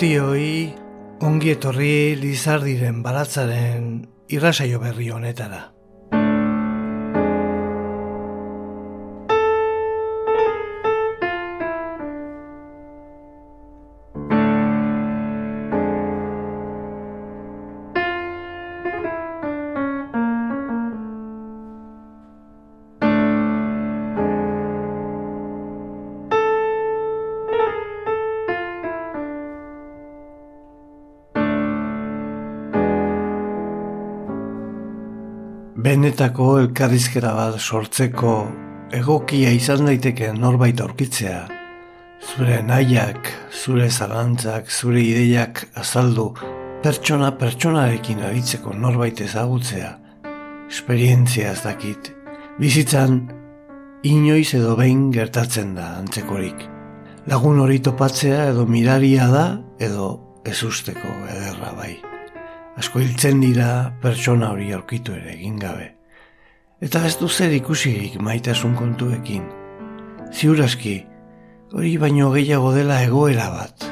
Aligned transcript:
guztioi 0.00 0.72
ongi 1.28 1.50
etorri 1.52 2.16
lizardiren 2.16 3.02
baratzaren 3.04 3.90
irrasaio 4.32 4.80
berri 4.80 5.10
honetara. 5.12 5.58
Benetako 36.20 36.58
elkarrizkera 36.60 37.30
bat 37.32 37.54
sortzeko 37.56 38.32
egokia 38.92 39.54
izan 39.56 39.86
daiteke 39.86 40.26
norbait 40.36 40.80
aurkitzea. 40.84 41.46
Zure 42.20 42.58
nahiak, 42.60 43.30
zure 43.56 43.86
zalantzak, 43.88 44.68
zure 44.68 45.00
ideiak 45.00 45.62
azaldu, 45.80 46.26
pertsona 46.84 47.30
pertsonarekin 47.40 48.20
aritzeko 48.20 48.74
norbait 48.76 49.22
ezagutzea. 49.24 49.94
Esperientzia 50.68 51.54
ez 51.54 51.62
dakit. 51.64 52.10
Bizitzan, 52.58 53.22
inoiz 54.04 54.52
edo 54.58 54.74
behin 54.76 55.08
gertatzen 55.14 55.72
da 55.78 55.94
antzekorik. 56.02 56.66
Lagun 57.32 57.62
hori 57.64 57.78
topatzea 57.80 58.50
edo 58.50 58.66
miraria 58.66 59.30
da 59.32 59.46
edo 59.80 60.10
ezusteko 60.44 61.16
ederra 61.30 61.72
bai 61.80 61.94
asko 62.80 63.00
hiltzen 63.02 63.40
dira 63.42 63.92
pertsona 64.00 64.52
hori 64.54 64.70
aurkitu 64.72 65.12
ere 65.12 65.34
egin 65.34 65.58
gabe. 65.60 65.99
Eta 66.80 67.02
ez 67.04 67.18
du 67.20 67.28
zer 67.28 67.52
ikusirik 67.52 68.14
maitasun 68.24 68.72
kontuekin. 68.72 69.42
Ziuraski, 70.32 70.94
hori 71.76 71.90
baino 72.00 72.30
gehiago 72.32 72.72
dela 72.72 73.02
egoera 73.04 73.50
bat, 73.52 73.84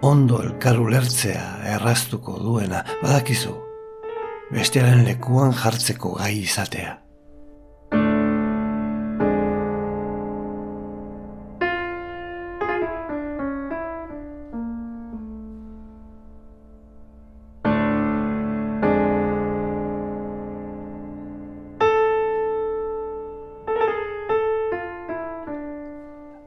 ondo 0.00 0.40
elkaru 0.40 0.88
lertzea 0.94 1.44
erraztuko 1.74 2.38
duena, 2.40 2.80
badakizu, 3.02 3.52
bestearen 4.54 5.04
lekuan 5.04 5.52
jartzeko 5.52 6.16
gai 6.22 6.32
izatea. 6.40 7.03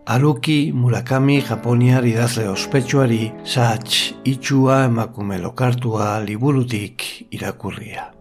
Haruki 0.08 0.71
Murakami 0.71 1.42
Japoniar 1.43 2.05
idazle 2.08 2.45
ospetsuari 2.48 3.27
Sach 3.43 3.98
itxua 4.23 4.86
emakume 4.87 5.36
lokartua 5.43 6.14
liburutik 6.23 7.27
irakurria. 7.36 8.17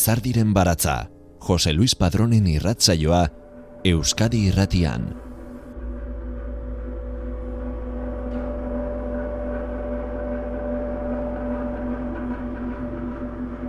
Lizardiren 0.00 0.54
baratza, 0.54 1.10
Jose 1.44 1.74
Luis 1.74 1.92
Padronen 1.94 2.46
irratzaioa, 2.48 3.18
Euskadi 3.84 4.46
irratian. 4.48 5.02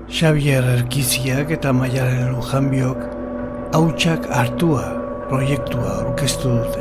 Xavier 0.07 0.69
Erkiziak 0.77 1.51
eta 1.57 1.75
Maialen 1.75 2.31
Lujanbiok 2.37 3.03
hautsak 3.75 4.31
hartua 4.31 4.87
proiektua 5.27 5.97
orkestu 6.05 6.55
dute. 6.61 6.80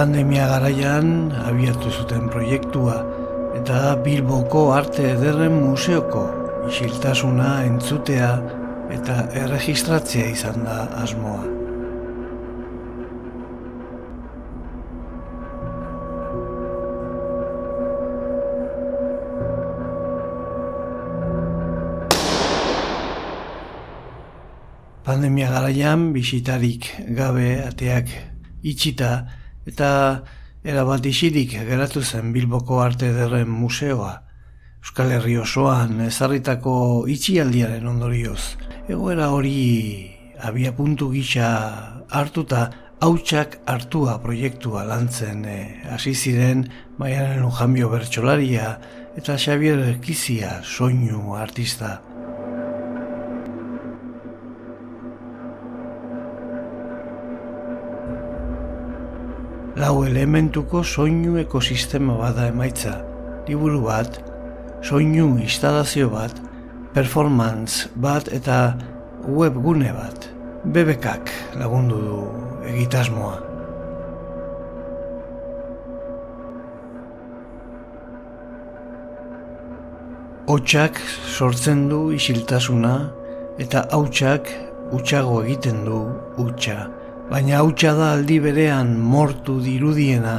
Pandemia 0.00 0.46
garaian 0.48 1.28
abiatu 1.44 1.90
zuten 1.92 2.30
proiektua 2.32 2.94
eta 3.58 3.98
Bilboko 4.00 4.70
Arte 4.72 5.02
Ederren 5.12 5.52
Museoko 5.60 6.22
isiltasuna 6.70 7.48
entzutea 7.66 8.30
eta 8.96 9.16
erregistratzea 9.42 10.30
izan 10.32 10.64
da 10.64 10.86
asmoa. 11.02 11.42
Pandemia 25.04 25.52
garaian 25.58 26.08
bisitarik 26.16 26.88
gabe 27.20 27.52
ateak 27.66 28.16
itxita 28.64 29.12
eta 29.66 29.90
erabat 30.64 31.06
isirik 31.06 31.54
geratu 31.68 32.02
zen 32.02 32.32
Bilboko 32.32 32.80
Arte 32.82 33.12
Derren 33.12 33.48
Museoa. 33.48 34.22
Euskal 34.80 35.12
Herri 35.12 35.36
osoan 35.36 36.00
ezarritako 36.06 37.06
itxialdiaren 37.12 37.86
ondorioz. 37.86 38.56
Egoera 38.88 39.28
hori 39.30 40.08
abia 40.40 40.72
puntu 40.72 41.10
gisa 41.12 41.50
hartuta 42.08 42.70
hautsak 43.00 43.58
hartua 43.66 44.18
proiektua 44.22 44.84
lantzen 44.88 45.44
eh, 45.44 45.82
hasi 45.88 46.14
ziren 46.14 46.66
Maianen 46.98 47.44
Ujambio 47.44 47.88
Bertxolaria 47.92 48.74
eta 49.16 49.36
Xavier 49.36 49.98
Kizia 50.00 50.60
soinu 50.64 51.34
artista. 51.36 52.00
Lau 59.80 60.04
elementuko 60.04 60.82
soinu 60.84 61.38
ekosistema 61.40 62.12
bada 62.18 62.48
emaitza, 62.50 62.98
liburu 63.48 63.80
bat, 63.86 64.18
soinu 64.84 65.38
instalazio 65.40 66.10
bat, 66.12 66.34
performance 66.92 67.88
bat 67.96 68.28
eta 68.28 68.58
webgune 69.24 69.94
bat, 69.96 70.28
bebekak 70.76 71.32
lagundu 71.56 72.02
du 72.04 72.20
egitasmoa. 72.74 73.38
Hotxak 80.50 81.00
sortzen 81.38 81.88
du 81.88 82.06
isiltasuna 82.12 82.96
eta 83.62 83.86
hautsak 83.96 84.52
utxago 84.92 85.44
egiten 85.46 85.86
du 85.88 86.02
utxa 86.42 86.82
baina 87.30 87.60
hautsa 87.60 87.92
da 87.98 88.12
aldi 88.14 88.38
berean 88.46 88.96
mortu 89.12 89.60
dirudiena, 89.66 90.36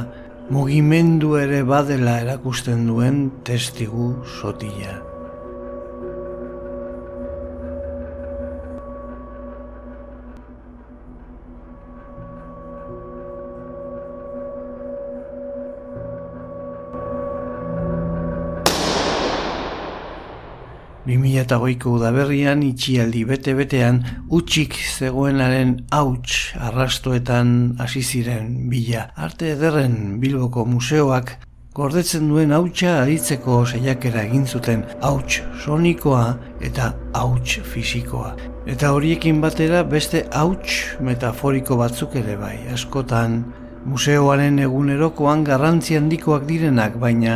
mugimendu 0.52 1.38
ere 1.44 1.62
badela 1.72 2.18
erakusten 2.26 2.84
duen 2.90 3.24
testigu 3.48 4.12
sotila. 4.40 5.11
Bimila 21.02 21.42
eta 21.42 21.56
goiko 21.58 21.96
udaberrian 21.96 22.60
itxialdi 22.62 23.24
bete-betean 23.26 23.96
utxik 24.38 24.76
zegoenaren 24.78 25.72
hauts 25.90 26.52
arrastoetan 26.68 27.48
hasi 27.82 28.02
ziren 28.02 28.52
bila. 28.70 29.08
Arte 29.16 29.50
ederren 29.56 30.20
Bilboko 30.22 30.62
museoak 30.64 31.32
gordetzen 31.74 32.28
duen 32.30 32.54
hautsa 32.54 33.00
aditzeko 33.00 33.64
saiakera 33.66 34.22
egin 34.28 34.46
zuten 34.46 34.86
hauts 35.00 35.40
sonikoa 35.64 36.36
eta 36.60 36.92
hauts 37.18 37.58
fisikoa. 37.74 38.36
Eta 38.70 38.94
horiekin 38.94 39.42
batera 39.42 39.82
beste 39.82 40.22
hauts 40.30 41.00
metaforiko 41.00 41.80
batzuk 41.82 42.14
ere 42.22 42.38
bai, 42.38 42.60
askotan 42.70 43.40
museoaren 43.90 44.62
egunerokoan 44.62 45.42
garrantzi 45.42 45.98
handikoak 45.98 46.46
direnak, 46.46 46.94
baina 47.02 47.34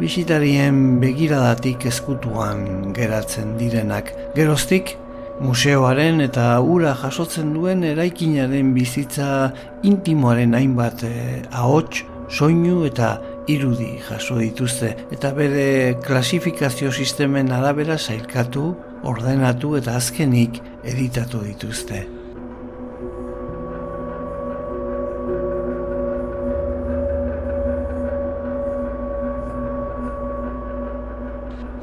bisitarien 0.00 1.00
begiradatik 1.00 1.86
eskutuan 1.88 2.92
geratzen 2.96 3.56
direnak. 3.60 4.12
Geroztik, 4.36 4.96
museoaren 5.40 6.20
eta 6.24 6.48
ura 6.60 6.94
jasotzen 6.96 7.52
duen 7.54 7.84
eraikinaren 7.84 8.72
bizitza 8.76 9.52
intimoaren 9.84 10.56
hainbat 10.56 11.04
eh, 11.08 11.42
ahots, 11.52 12.04
soinu 12.28 12.84
eta 12.88 13.16
irudi 13.46 13.92
jaso 14.08 14.40
dituzte 14.40 14.90
eta 15.14 15.30
bere 15.36 15.94
klasifikazio 16.02 16.90
sistemen 16.90 17.52
arabera 17.54 17.98
sailkatu, 17.98 18.74
ordenatu 19.06 19.76
eta 19.78 19.96
azkenik 20.00 20.60
editatu 20.84 21.44
dituzte. 21.46 22.15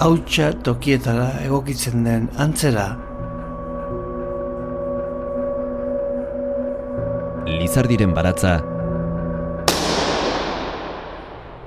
Hautsa 0.03 0.49
tokietara 0.59 1.29
egokitzen 1.45 2.01
den 2.03 2.25
antzera 2.35 2.89
Lizardiren 7.47 8.11
baratza 8.17 8.57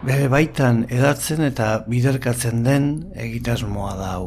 bere 0.07 0.27
baitan 0.29 0.83
edatzen 0.93 1.47
eta 1.47 1.69
biderkatzen 1.89 2.61
den 2.67 2.91
egitasmoa 3.25 3.95
da 3.99 4.11
hau. 4.19 4.27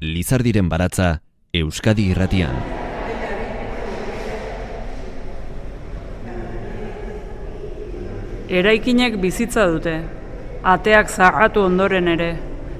Lizardiren 0.00 0.70
baratza 0.70 1.08
Euskadi 1.52 2.06
irratian. 2.12 2.54
Eraikinek 8.48 9.18
bizitza 9.20 9.66
dute, 9.68 9.96
ateak 10.62 11.08
zarratu 11.08 11.62
ondoren 11.66 12.08
ere, 12.08 12.36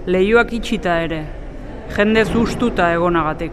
lehioak 0.06 0.52
itxita 0.52 1.00
ere, 1.04 1.24
jende 1.96 2.24
zuztuta 2.24 2.92
egonagatik. 2.94 3.52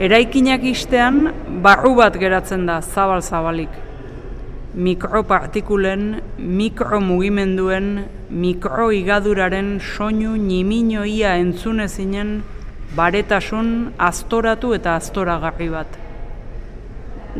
Eraikinak 0.00 0.64
istean, 0.64 1.32
barru 1.62 1.94
bat 1.94 2.16
geratzen 2.16 2.66
da 2.66 2.80
zabal-zabalik 2.80 3.90
mikropartikulen, 4.74 6.22
mikromugimenduen, 6.38 8.04
mikroigaduraren 8.30 9.80
soinu 9.80 10.36
niminoia 10.36 11.34
entzune 11.42 11.88
zinen 11.88 12.42
baretasun 12.94 13.92
astoratu 13.98 14.72
eta 14.74 14.94
astoragarri 14.94 15.68
bat. 15.70 15.98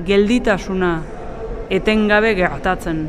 Gelditasuna 0.07 0.93
etengabe 1.71 2.35
gertatzen. 2.35 3.07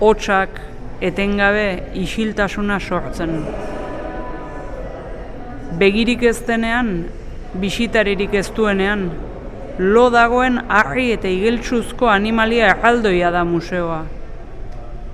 Hotsak 0.00 0.60
etengabe 1.00 1.92
isiltasuna 1.94 2.76
sortzen. 2.80 3.38
Begirik 5.80 6.22
ez 6.22 6.38
denean, 6.44 7.06
bisitaririk 7.60 8.34
ez 8.34 8.50
duenean, 8.56 9.08
lo 9.78 10.06
dagoen 10.12 10.60
harri 10.68 11.10
eta 11.14 11.32
igeltsuzko 11.32 12.08
animalia 12.12 12.70
erraldoia 12.74 13.32
da 13.32 13.44
museoa. 13.44 14.02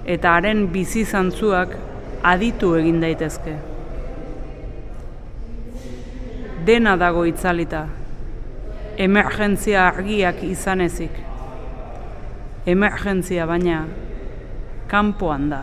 Eta 0.06 0.34
haren 0.36 0.66
bizi 0.74 1.04
zantzuak 1.06 1.78
aditu 2.34 2.74
egin 2.78 3.00
daitezke. 3.02 3.56
Dena 6.66 6.96
dago 6.98 7.22
itzalita. 7.26 7.86
Emergentzia 8.98 9.86
argiak 9.88 10.42
izan 10.46 10.82
ezik. 10.90 11.14
Emergentzia 12.66 13.46
baina 13.46 13.84
kanpoan 14.92 15.48
da. 15.48 15.62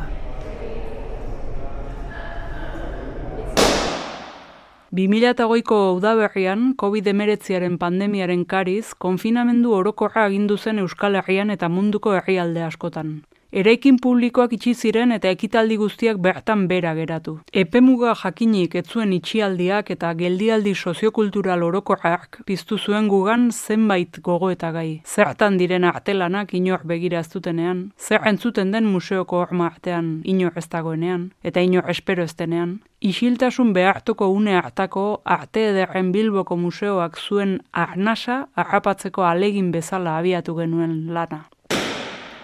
2008ko 4.89 5.77
udaberrian, 5.99 6.73
COVID-19aren 6.73 7.75
pandemiaren 7.77 8.41
kariz, 8.49 8.95
konfinamendu 8.97 9.75
orokorra 9.77 10.23
agindu 10.25 10.57
zen 10.57 10.81
Euskal 10.81 11.19
Herrian 11.19 11.53
eta 11.53 11.69
munduko 11.69 12.15
herrialde 12.17 12.63
askotan. 12.65 13.19
Eraikin 13.49 13.95
publikoak 13.97 14.51
itxi 14.53 14.75
ziren 14.77 15.09
eta 15.15 15.29
ekitaldi 15.33 15.75
guztiak 15.81 16.19
bertan 16.21 16.67
bera 16.69 16.91
geratu. 16.93 17.31
Epemuga 17.61 18.11
jakinik 18.19 18.75
ez 18.77 18.83
zuen 18.85 19.15
itxialdiak 19.15 19.89
eta 19.95 20.11
geldialdi 20.19 20.75
soziokultural 20.75 21.65
orokorrak 21.65 22.43
piztu 22.45 22.77
zuen 22.77 23.07
gugan 23.09 23.49
zenbait 23.49 24.21
gogo 24.21 24.51
eta 24.53 24.69
gai. 24.77 25.01
Zertan 25.03 25.57
diren 25.57 25.89
artelanak 25.89 26.53
inor 26.53 26.85
begira 26.85 27.25
ez 27.25 27.29
dutenean, 27.33 27.83
zer 27.97 28.21
entzuten 28.29 28.69
den 28.71 28.85
museoko 28.85 29.41
horma 29.41 29.65
artean 29.73 30.21
inor 30.25 30.53
ez 30.55 30.67
dagoenean, 30.69 31.31
eta 31.41 31.65
inor 31.65 31.89
espero 31.89 32.23
ez 32.23 32.35
denean. 32.37 32.81
Isiltasun 33.01 33.73
behartuko 33.73 34.29
une 34.29 34.59
hartako 34.61 35.21
arte 35.25 35.71
ederren 35.73 36.11
bilboko 36.11 36.55
museoak 36.55 37.17
zuen 37.17 37.61
arnasa 37.71 38.43
harrapatzeko 38.53 39.25
alegin 39.25 39.71
bezala 39.71 40.19
abiatu 40.19 40.53
genuen 40.53 41.07
lana. 41.15 41.47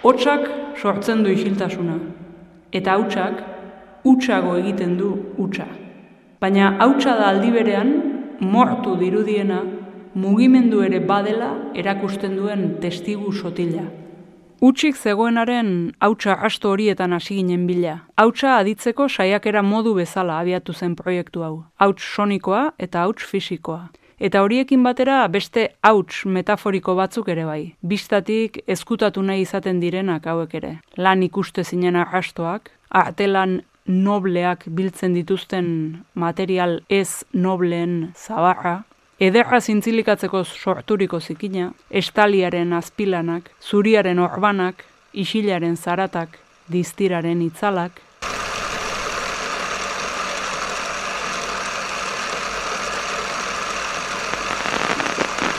Hotsak 0.06 0.44
sortzen 0.78 1.24
du 1.26 1.32
isiltasuna, 1.34 1.96
eta 2.78 2.94
hautsak 2.94 3.40
utxago 4.06 4.52
egiten 4.60 4.92
du 5.00 5.08
utxa. 5.42 5.66
Baina 6.38 6.68
hautsa 6.86 7.16
da 7.18 7.32
aldi 7.32 7.50
berean, 7.56 7.90
mortu 8.54 8.94
dirudiena, 9.00 9.64
mugimendu 10.14 10.84
ere 10.86 11.00
badela 11.10 11.50
erakusten 11.74 12.38
duen 12.38 12.68
testigu 12.86 13.34
sotila. 13.34 13.88
Utsik 14.62 14.94
zegoenaren 14.96 15.74
hautsa 15.98 16.38
asto 16.52 16.76
horietan 16.76 17.18
hasi 17.18 17.42
ginen 17.42 17.66
bila. 17.66 17.98
Hautsa 18.22 18.60
aditzeko 18.60 19.10
saiakera 19.10 19.66
modu 19.66 19.98
bezala 19.98 20.38
abiatu 20.44 20.74
zen 20.74 20.94
proiektu 20.96 21.42
hau. 21.42 21.64
Hauts 21.82 22.06
sonikoa 22.14 22.68
eta 22.78 23.02
hauts 23.02 23.26
fisikoa. 23.26 23.88
Eta 24.20 24.42
horiekin 24.44 24.84
batera 24.84 25.28
beste 25.28 25.68
hauts 25.84 26.24
metaforiko 26.26 26.96
batzuk 26.96 27.28
ere 27.30 27.46
bai. 27.46 27.76
Bistatik 27.82 28.62
ezkutatu 28.68 29.22
nahi 29.22 29.44
izaten 29.44 29.80
direnak 29.84 30.28
hauek 30.28 30.56
ere. 30.56 30.74
Lan 30.98 31.24
ikuste 31.24 31.64
zinen 31.64 31.96
arrastoak, 32.00 32.72
artelan 32.90 33.62
nobleak 33.86 34.66
biltzen 34.68 35.14
dituzten 35.14 35.68
material 36.14 36.80
ez 36.90 37.24
nobleen 37.34 38.14
zabarra, 38.16 38.84
ederra 39.20 39.60
zintzilikatzeko 39.62 40.44
sorturiko 40.44 41.20
zikina, 41.20 41.72
estaliaren 41.90 42.74
azpilanak, 42.74 43.52
zuriaren 43.62 44.20
orbanak, 44.20 44.84
isilaren 45.14 45.78
zaratak, 45.78 46.40
diztiraren 46.68 47.42
itzalak, 47.46 48.02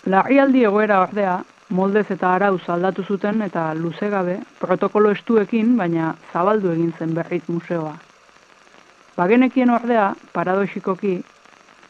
Larrialdi 0.07 0.61
egoera 0.63 1.01
ordea, 1.03 1.41
moldez 1.75 2.05
eta 2.15 2.29
arauz 2.37 2.63
aldatu 2.71 3.03
zuten 3.03 3.41
eta 3.43 3.73
luze 3.75 4.07
gabe, 4.11 4.37
protokolo 4.61 5.11
estuekin, 5.11 5.73
baina 5.81 6.13
zabaldu 6.33 6.71
egin 6.71 6.93
zen 6.99 7.15
berrit 7.17 7.49
museoa. 7.51 7.97
Bagenekien 9.17 9.73
ordea, 9.75 10.13
paradoxikoki, 10.33 11.17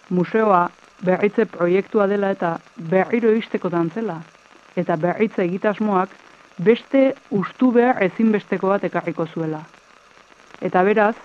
museoa 0.09 0.63
berritze 1.05 1.45
proiektua 1.45 2.07
dela 2.09 2.33
eta 2.33 2.57
berriro 2.95 3.35
izteko 3.37 3.69
dantzela, 3.69 4.23
eta 4.81 4.97
berritze 4.97 5.45
egitasmoak 5.45 6.17
beste 6.57 7.11
ustu 7.31 7.71
behar 7.77 8.01
ezinbesteko 8.09 8.73
bat 8.73 8.85
ekarriko 8.89 9.27
zuela. 9.27 9.61
Eta 10.65 10.83
beraz, 10.89 11.17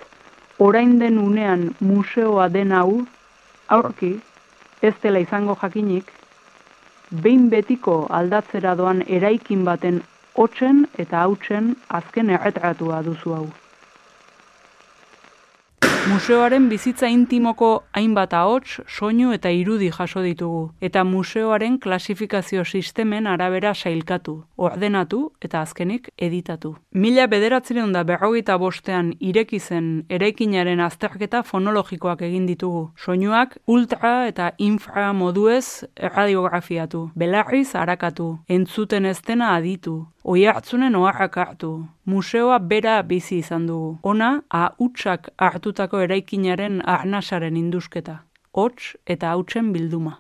orain 0.60 0.98
den 1.00 1.24
unean 1.24 1.69
museoa 1.79 2.50
den 2.50 2.75
hau, 2.75 3.05
aurki, 3.69 4.17
ez 4.81 4.98
dela 5.01 5.24
izango 5.24 5.55
jakinik, 5.62 6.12
behin 7.12 7.50
betiko 7.51 7.96
aldatzera 8.20 8.75
doan 8.80 9.03
eraikin 9.20 9.65
baten 9.68 10.00
hotzen 10.44 10.86
eta 11.03 11.24
hautzen 11.25 11.74
azken 12.00 12.30
erretratua 12.38 13.01
duzu 13.08 13.34
hau. 13.36 13.48
Museoaren 16.12 16.65
bizitza 16.68 17.08
intimoko 17.08 17.68
hainbat 17.96 18.34
ahots, 18.36 18.82
soinu 18.84 19.30
eta 19.32 19.48
irudi 19.56 19.88
jaso 19.96 20.20
ditugu, 20.25 20.65
eta 20.84 21.06
museoaren 21.08 21.77
klasifikazio 21.80 22.65
sistemen 22.65 23.30
arabera 23.32 23.72
sailkatu, 23.74 24.36
ordenatu 24.58 25.22
eta 25.39 25.62
azkenik 25.62 26.10
editatu. 26.18 26.74
Mila 26.91 27.30
bederatzireun 27.32 27.96
da 27.96 28.03
berrogeita 28.03 28.58
bostean 28.60 29.13
ireki 29.32 29.60
zen 29.60 29.89
eraikinaren 30.10 30.84
azterketa 30.84 31.46
fonologikoak 31.48 32.25
egin 32.27 32.46
ditugu. 32.50 32.89
Soinuak 32.98 33.56
ultra 33.68 34.27
eta 34.27 34.51
infra 34.58 35.13
moduez 35.13 35.86
radiografiatu, 35.96 37.08
belarriz 37.15 37.70
harakatu, 37.72 38.34
entzuten 38.50 39.06
ez 39.06 39.22
aditu, 39.32 40.01
Oi 40.24 40.44
hartzunen 40.46 40.94
oharrak 40.96 41.38
hartu, 41.41 41.70
museoa 42.05 42.60
bera 42.60 43.01
bizi 43.03 43.38
izan 43.38 43.67
dugu. 43.67 43.98
Ona, 44.03 44.41
a 44.50 44.70
utxak 44.79 45.29
hartutako 45.38 46.01
eraikinaren 46.08 46.81
arnasaren 46.86 47.58
indusketa. 47.58 48.22
Hots 48.51 48.96
eta 49.05 49.31
hautsen 49.31 49.72
bilduma. 49.74 50.20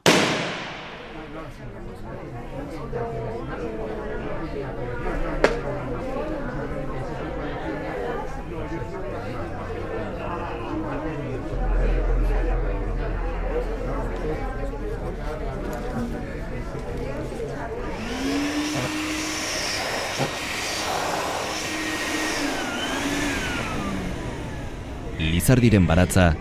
Lizardiren 25.41 25.87
baratza. 25.89 26.35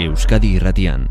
Euskadi 0.00 0.54
irratian 0.56 1.10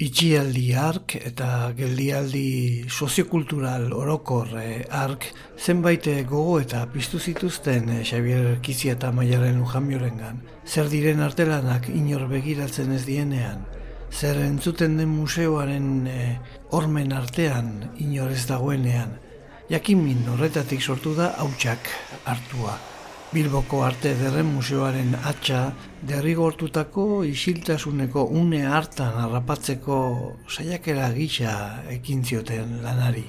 Itxialdi 0.00 0.70
ark 0.80 1.12
eta 1.18 1.46
geldialdi 1.76 2.86
soziokultural 2.88 3.90
orokor 3.92 4.54
eh, 4.56 4.86
ark 4.96 5.26
zenbait 5.60 6.06
eh, 6.08 6.22
gogo 6.24 6.54
eta 6.62 6.86
piztu 6.88 7.18
zituzten 7.20 7.90
eh, 7.92 7.98
Xavier 8.00 8.62
Kizia 8.64 8.94
eta 8.96 9.10
Maialen 9.12 9.58
Lujamiorengan. 9.60 10.40
Zer 10.64 10.88
diren 10.88 11.20
artelanak 11.20 11.90
inor 11.92 12.24
begiratzen 12.30 12.94
ez 12.96 13.02
dienean, 13.04 13.66
zer 14.08 14.40
entzuten 14.40 14.96
den 14.96 15.12
museoaren 15.12 16.08
hormen 16.72 17.12
artean 17.12 17.90
inor 18.00 18.32
ez 18.32 18.46
dagoenean, 18.48 19.18
jakin 19.68 20.24
horretatik 20.32 20.80
sortu 20.80 21.12
da 21.18 21.34
hautsak 21.44 21.92
hartua. 22.24 22.78
Bilboko 23.30 23.84
Arte 23.86 24.10
Derren 24.18 24.48
Museoaren 24.50 25.12
atxa 25.14 25.58
derrigortutako 26.02 27.22
isiltasuneko 27.22 28.24
une 28.40 28.64
hartan 28.66 29.20
harrapatzeko 29.22 29.98
saiakera 30.50 31.12
gisa 31.14 31.52
ekin 31.94 32.24
zioten 32.26 32.80
lanari. 32.82 33.22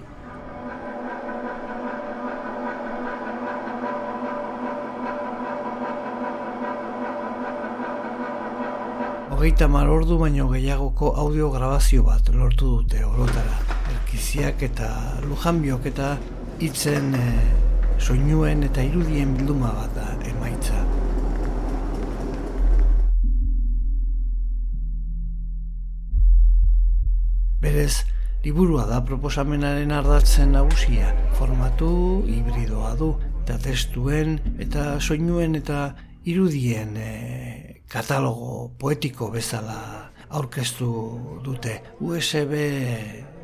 Hogeita 9.29 9.69
mar 9.69 9.85
ordu 9.89 10.17
baino 10.17 10.49
gehiagoko 10.49 11.13
audio 11.13 11.53
grabazio 11.53 12.01
bat 12.09 12.33
lortu 12.33 12.77
dute 12.79 13.05
orotara. 13.05 13.59
Erkiziak 13.99 14.65
eta 14.73 14.95
lujanbiok 15.29 15.91
eta 15.93 16.15
hitzen 16.57 17.13
eh, 17.13 17.70
soinuen 18.01 18.63
eta 18.65 18.81
irudien 18.83 19.35
bilduma 19.37 19.69
bat 19.75 19.93
da 19.95 20.07
emaitza. 20.25 20.79
Berez, 27.61 28.01
liburua 28.41 28.87
da 28.89 29.03
proposamenaren 29.05 29.93
ardatzen 29.93 30.55
nagusia, 30.57 31.13
formatu 31.37 31.91
hibridoa 32.25 32.95
du, 32.97 33.13
eta 33.43 33.59
testuen 33.61 34.39
eta 34.65 34.95
soinuen 34.99 35.59
eta 35.61 35.91
irudien 36.25 36.97
e, 36.97 37.11
katalogo 37.91 38.71
poetiko 38.81 39.29
bezala 39.29 39.77
aurkeztu 40.29 40.91
dute. 41.45 41.77
USB 42.01 42.57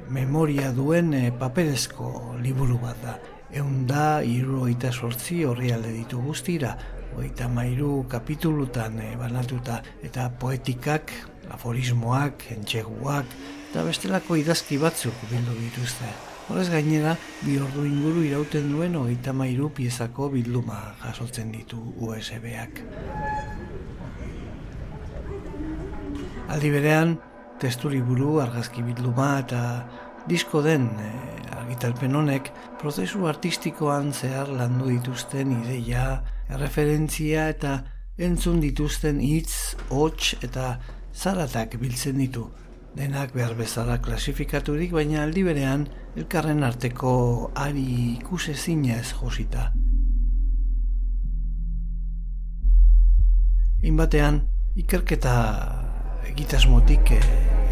memoria 0.09 0.71
duen 0.73 1.13
e, 1.13 1.25
paperezko 1.37 2.37
liburu 2.41 2.81
bat 2.81 3.01
da 3.05 3.17
egun 3.57 3.85
da 3.89 4.21
iru 4.21 4.61
oita 4.67 4.91
sortzi 4.91 5.43
horri 5.45 5.71
ditu 5.83 6.19
guztira, 6.21 6.77
oita 7.17 7.47
mairu 7.47 8.05
kapitulutan 8.09 8.99
e, 8.99 9.15
banatuta, 9.17 9.81
eta 10.03 10.29
poetikak, 10.39 11.11
aforismoak, 11.49 12.51
entxeguak, 12.57 13.25
eta 13.69 13.83
bestelako 13.83 14.35
idazki 14.35 14.77
batzuk 14.77 15.13
bildu 15.31 15.55
dituzte. 15.59 16.09
Horrez 16.47 16.69
gainera, 16.69 17.17
bi 17.43 17.57
ordu 17.59 17.83
inguru 17.85 18.23
irauten 18.23 18.69
duen 18.71 18.95
oita 18.95 19.33
mairu 19.33 19.69
piezako 19.69 20.29
bilduma 20.29 20.95
jasotzen 21.01 21.51
ditu 21.51 21.81
USB-ak. 21.97 22.83
Aldi 26.47 26.69
berean, 26.71 27.17
testu 27.59 27.89
liburu, 27.91 28.37
argazki 28.39 28.85
bilduma 28.85 29.39
eta 29.41 29.61
disko 30.27 30.61
den 30.61 30.89
e, 30.99 31.11
argitalpen 31.55 32.15
honek 32.15 32.51
prozesu 32.81 33.27
artistikoan 33.27 34.11
zehar 34.13 34.49
landu 34.51 34.89
dituzten 34.91 35.53
ideia, 35.61 36.21
referentzia 36.59 37.47
eta 37.53 37.79
entzun 38.17 38.59
dituzten 38.61 39.19
hitz, 39.21 39.75
hots 39.89 40.35
eta 40.43 40.77
zaratak 41.13 41.77
biltzen 41.81 42.17
ditu. 42.21 42.47
Denak 42.97 43.33
behar 43.35 43.53
bezala 43.57 43.99
klasifikaturik, 44.01 44.91
baina 44.91 45.21
aldi 45.23 45.43
berean 45.45 45.85
elkarren 46.17 46.63
arteko 46.65 47.51
ari 47.55 47.85
ikusezinez 48.17 49.11
josita. 49.19 49.71
Inbatean, 53.85 54.41
ikerketa 54.81 55.35
egitasmotik 56.31 57.11
eh, 57.13 57.21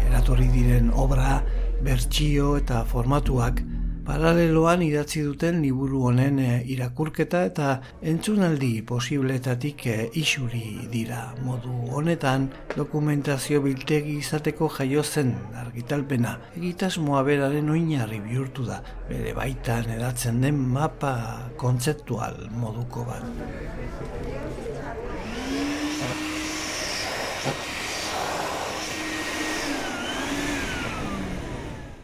eratorri 0.06 0.46
diren 0.52 0.92
obra, 0.94 1.40
bertsio 1.86 2.56
eta 2.58 2.80
formatuak 2.90 3.60
paraleloan 4.06 4.82
idatzi 4.86 5.20
duten 5.26 5.60
liburu 5.62 6.00
honen 6.08 6.38
e, 6.42 6.48
irakurketa 6.74 7.42
eta 7.48 7.68
entzunaldi 8.12 8.70
posibletatik 8.86 9.84
e, 9.90 9.96
isuri 10.22 10.88
dira. 10.92 11.20
Modu 11.46 11.74
honetan 11.98 12.48
dokumentazio 12.74 13.62
biltegi 13.66 14.16
izateko 14.22 14.70
jaio 14.78 15.02
zen 15.02 15.32
argitalpena. 15.62 16.36
Egitasmoa 16.58 17.22
beraren 17.26 17.70
oinarri 17.76 18.20
bihurtu 18.26 18.66
da, 18.70 18.80
bere 19.10 19.34
baitan 19.38 19.90
edatzen 19.98 20.42
den 20.42 20.58
mapa 20.74 21.14
kontzeptual 21.62 22.46
moduko 22.58 23.06
bat. 23.10 23.24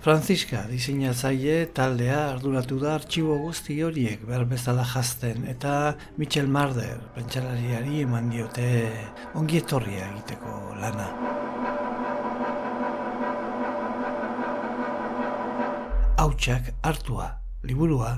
Franziska 0.03 0.65
diseinatzaile 0.67 1.69
taldea 1.79 2.17
arduratu 2.33 2.81
da 2.83 2.97
artxibo 2.99 3.37
guzti 3.39 3.77
horiek 3.87 4.25
behar 4.27 4.49
bezala 4.51 4.83
jazten 4.93 5.45
eta 5.53 5.75
Michel 6.19 6.49
Marder 6.57 6.97
pentsalariari 7.15 8.01
eman 8.03 8.33
diote 8.33 8.67
ongietorria 9.39 10.09
egiteko 10.09 10.57
lana. 10.81 11.07
Hautsak 16.25 16.73
hartua, 16.83 17.29
liburua, 17.63 18.17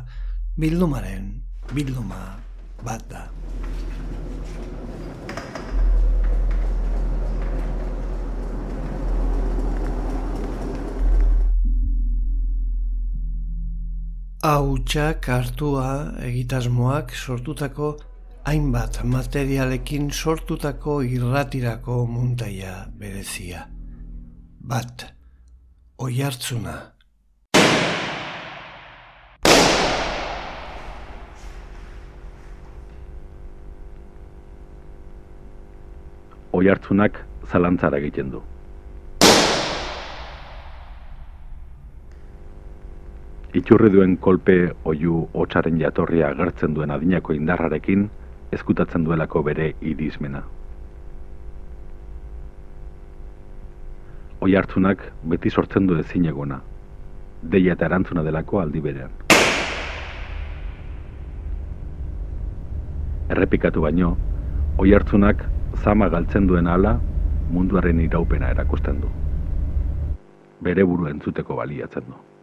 bildumaren 0.57 1.29
bilduma 1.77 2.23
bat 2.81 3.05
da. 3.13 3.27
Hautsak 14.45 15.25
hartua 15.33 15.91
egitasmoak 16.21 17.15
sortutako 17.17 17.87
hainbat 18.45 18.99
materialekin 19.09 20.11
sortutako 20.13 20.99
irratirako 21.09 21.97
muntaia 22.05 22.75
berezia. 23.01 23.63
Bat, 24.61 25.07
oi 25.97 26.21
hartzuna. 26.21 26.77
Oi 36.53 36.67
hartzunak 36.69 37.25
zalantzara 37.49 38.05
egiten 38.05 38.37
du. 38.37 38.45
Itxurri 43.55 43.87
duen 43.95 44.17
kolpe 44.19 44.55
oiu 44.91 45.21
hotsaren 45.39 45.77
jatorria 45.79 46.33
agertzen 46.33 46.73
duen 46.75 46.91
adinako 46.91 47.37
indarrarekin 47.37 48.01
ezkutatzen 48.57 49.05
duelako 49.07 49.43
bere 49.47 49.69
irismena. 49.91 50.41
Oi 54.43 54.57
hartzunak 54.59 55.07
beti 55.31 55.55
sortzen 55.55 55.87
du 55.87 56.01
ezin 56.03 56.27
egona, 56.33 56.59
deia 57.55 57.79
eta 57.79 57.87
erantzuna 57.87 58.27
delako 58.27 58.59
aldi 58.65 58.83
berean. 58.89 59.15
Errepikatu 63.39 63.87
baino, 63.87 64.17
oi 64.83 64.91
hartzunak 64.99 65.47
zama 65.85 66.11
galtzen 66.11 66.51
duen 66.51 66.67
ala 66.67 66.99
munduaren 67.55 68.03
iraupena 68.11 68.51
erakusten 68.59 69.01
du. 69.07 69.17
Bere 70.61 70.91
buru 70.91 71.13
entzuteko 71.15 71.63
baliatzen 71.63 72.11
du. 72.11 72.34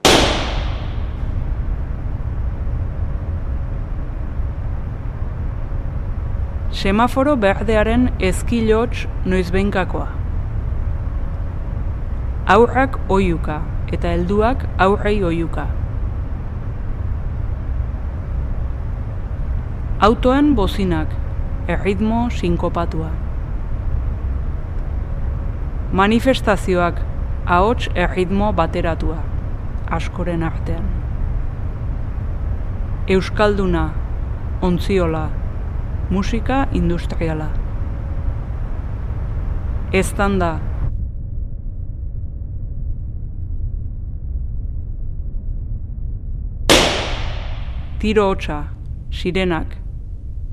Semaforo 6.81 7.35
berdearen 7.38 8.07
ezkilotx 8.25 9.03
noizbenkakoa. 9.29 10.07
Aurrak 12.50 12.95
oiuka 13.15 13.57
eta 13.93 14.09
helduak 14.09 14.63
aurrei 14.81 15.19
oiuka. 15.23 15.67
Autoen 20.07 20.55
bozinak, 20.57 21.11
erritmo 21.67 22.23
sinkopatua. 22.33 23.11
Manifestazioak, 26.01 27.03
ahots 27.45 27.91
erritmo 27.93 28.50
bateratua, 28.53 29.19
askoren 30.00 30.41
artean. 30.50 30.89
Euskalduna, 33.07 33.85
ontziola, 34.61 35.27
musika 36.11 36.67
industriala. 36.73 37.53
Eztanda. 39.93 40.59
Tiro 47.99 48.25
hotza, 48.27 48.57
sirenak, 49.09 49.77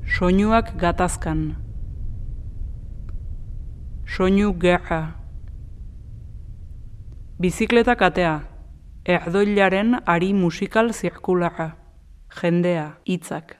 soinuak 0.07 0.77
gatazkan. 0.79 1.57
Soinu 4.07 4.53
gerra. 4.53 5.01
Bizikleta 7.39 7.97
katea, 7.99 8.37
erdoilaren 9.05 9.99
ari 10.05 10.31
musikal 10.33 10.93
zirkulara. 10.93 11.73
Jendea, 12.39 12.93
hitzak. 13.03 13.57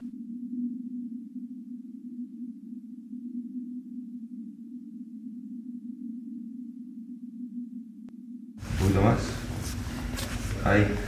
Aí. 10.70 10.99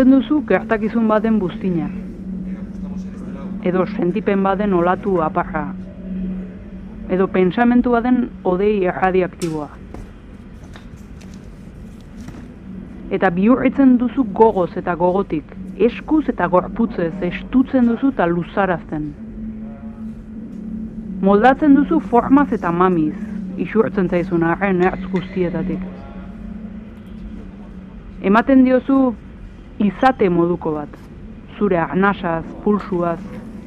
Hartzen 0.00 0.14
duzu 0.16 0.38
gertakizun 0.48 1.08
baten 1.10 1.34
buztina. 1.38 1.86
Edo 3.68 3.82
sentipen 3.84 4.40
baden 4.46 4.72
olatu 4.72 5.18
aparra. 5.20 5.74
Edo 7.12 7.26
pensamentu 7.34 7.92
baden 7.92 8.22
odei 8.52 8.86
erradiaktiboa. 8.94 9.68
Eta 13.12 13.28
bihurritzen 13.28 13.98
duzu 14.00 14.24
gogoz 14.40 14.70
eta 14.80 14.96
gogotik, 14.96 15.52
eskuz 15.76 16.24
eta 16.32 16.48
gorputzez 16.48 17.12
estutzen 17.32 17.92
duzu 17.92 18.14
eta 18.16 18.32
luzarazten. 18.32 19.08
Moldatzen 21.20 21.76
duzu 21.76 22.00
formaz 22.00 22.50
eta 22.56 22.72
mamiz, 22.72 23.18
isurtzen 23.68 24.08
zaizun 24.08 24.48
arren 24.48 24.80
ertz 24.80 25.04
guztietatik. 25.12 25.90
Ematen 28.30 28.64
diozu 28.64 29.02
izate 29.80 30.28
moduko 30.28 30.74
bat. 30.76 30.96
Zure 31.58 31.78
arnasaz, 31.80 32.44
pulsuaz, 32.64 33.20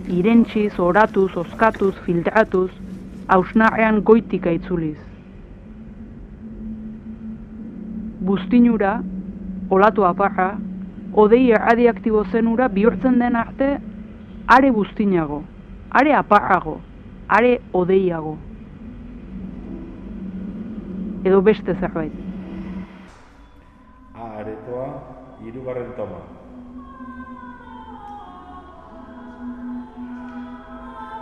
irentsiz, 0.10 0.73
oratuz, 0.80 1.32
oskatuz, 1.38 1.93
filtratuz, 2.06 2.69
hausnarrean 3.28 4.02
goitika 4.06 4.54
itzuliz. 4.54 4.97
Buztinura, 8.23 8.93
olatu 9.69 10.06
aparra, 10.08 10.54
odei 11.13 11.49
erradiaktibo 11.52 12.23
zenura 12.32 12.69
bihurtzen 12.69 13.19
den 13.19 13.36
arte, 13.36 13.78
are 14.47 14.71
buztinago, 14.71 15.43
are 15.91 16.13
aparrago, 16.15 16.80
are 17.28 17.58
odeiago. 17.73 18.38
Edo 21.23 21.41
beste 21.41 21.76
zerbait. 21.80 22.33
Hirugarren 25.43 25.93
toma. 25.95 26.21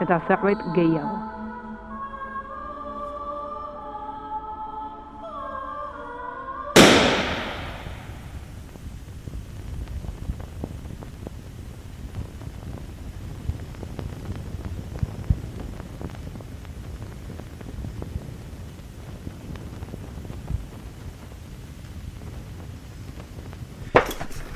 Eta 0.01 0.21
zerbait 0.27 0.57
gehiago. 0.75 1.31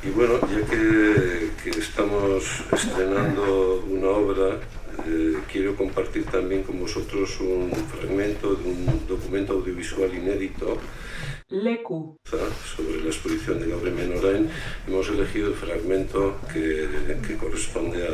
Y 0.05 0.11
bueno, 0.11 0.39
ya 0.41 0.61
que, 0.69 1.49
que 1.63 1.79
estamos 1.79 2.61
estrenando 2.71 3.83
una 3.89 4.07
obra, 4.09 4.59
eh, 5.07 5.37
quiero 5.51 5.75
compartir 5.75 6.25
también 6.25 6.61
con 6.61 6.79
vosotros 6.79 7.39
un 7.39 7.71
fragmento 7.71 8.53
de 8.53 8.69
un 8.69 9.07
documento 9.07 9.53
audiovisual 9.53 10.13
inédito 10.13 10.77
Leku. 11.49 12.17
sobre 12.23 13.01
la 13.01 13.07
exposición 13.07 13.59
de 13.59 13.69
Gabriel 13.69 13.95
Menorain. 13.95 14.47
Hemos 14.87 15.09
elegido 15.09 15.47
el 15.47 15.55
fragmento 15.55 16.39
que, 16.53 16.87
que 17.27 17.37
corresponde 17.37 18.07
a, 18.07 18.11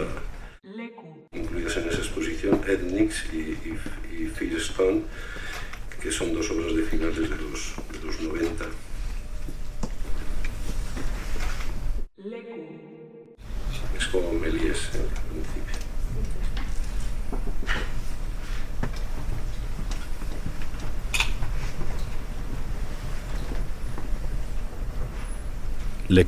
Leku. 0.63 1.27
incluidas 1.33 1.75
en 1.75 1.89
esa 1.89 1.97
exposición, 1.97 2.61
Ethnix 2.65 3.25
y, 3.33 3.37
y, 3.37 4.23
y 4.23 4.27
Firestone, 4.27 5.01
que 6.01 6.09
son 6.09 6.33
dos 6.33 6.49
obras 6.51 6.73
de 6.73 6.83
finales 6.83 7.29
de 7.29 7.35
los, 7.35 7.73
de 7.91 8.05
los 8.05 8.21
90. 8.21 8.65
Leku. 12.23 12.67
Es 13.97 14.05
como 14.07 14.31
Méliès 14.33 14.89
en 14.93 15.07
principio. 15.31 15.81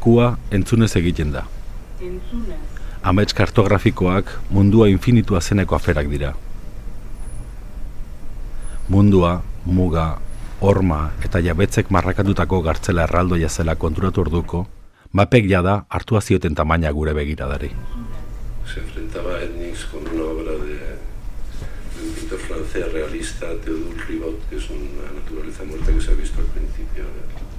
Lekua 0.03 0.33
entzunez 0.51 0.97
egiten 0.99 1.29
da. 1.31 1.45
Entzunez. 2.03 2.59
Amets 3.07 3.31
kartografikoak 3.33 4.33
mundua 4.51 4.89
infinitua 4.91 5.39
zeneko 5.39 5.77
aferak 5.77 6.09
dira. 6.11 6.33
Mundua, 8.89 9.41
muga, 9.63 10.19
horma 10.59 11.13
eta 11.23 11.39
jabetzek 11.39 11.87
marrakatutako 11.87 12.59
gartzela 12.65 13.05
erraldoia 13.07 13.47
zela 13.47 13.77
konturatu 13.79 14.25
orduko, 14.25 14.65
mapek 15.13 15.47
jada 15.47 15.85
hartua 15.87 16.19
zioten 16.19 16.53
tamaina 16.53 16.91
gure 16.91 17.13
begiradari. 17.13 17.71
Se 18.67 18.81
enfrentaba 18.81 19.39
Ethnix 19.39 19.85
con 19.85 20.03
una 20.03 20.23
obra 20.25 20.51
de, 20.51 20.79
de 21.95 22.03
un 22.03 22.13
pintor 22.19 22.39
francés 22.39 22.91
realista, 22.91 23.55
Theodule 23.63 24.03
Ribot, 24.03 24.49
que 24.49 24.57
es 24.57 24.69
una 24.69 25.15
naturaleza 25.15 25.63
muerta 25.63 25.93
que 25.93 26.01
se 26.01 26.11
ha 26.11 26.15
visto 26.15 26.41
al 26.41 26.47
principio 26.47 27.03
de 27.03 27.21
este 27.21 27.39
fragmento. 27.39 27.39
Egiten 27.39 27.39
da. 27.39 27.53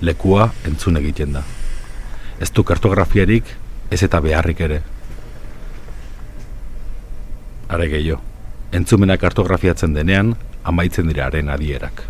Lekua 0.00 0.50
entzun 0.68 0.96
egiten 1.00 1.32
da. 1.38 1.42
Ez 2.40 2.50
du 2.52 2.64
kartografiarik, 2.64 3.48
ez 3.90 4.02
eta 4.02 4.20
beharrik 4.20 4.60
ere. 4.60 4.82
Are 7.68 7.88
gehiago, 7.90 8.20
entzumena 8.72 9.16
kartografiatzen 9.18 9.94
denean, 9.96 10.34
amaitzen 10.64 11.08
dira 11.08 11.26
haren 11.30 11.48
adierak. 11.50 12.04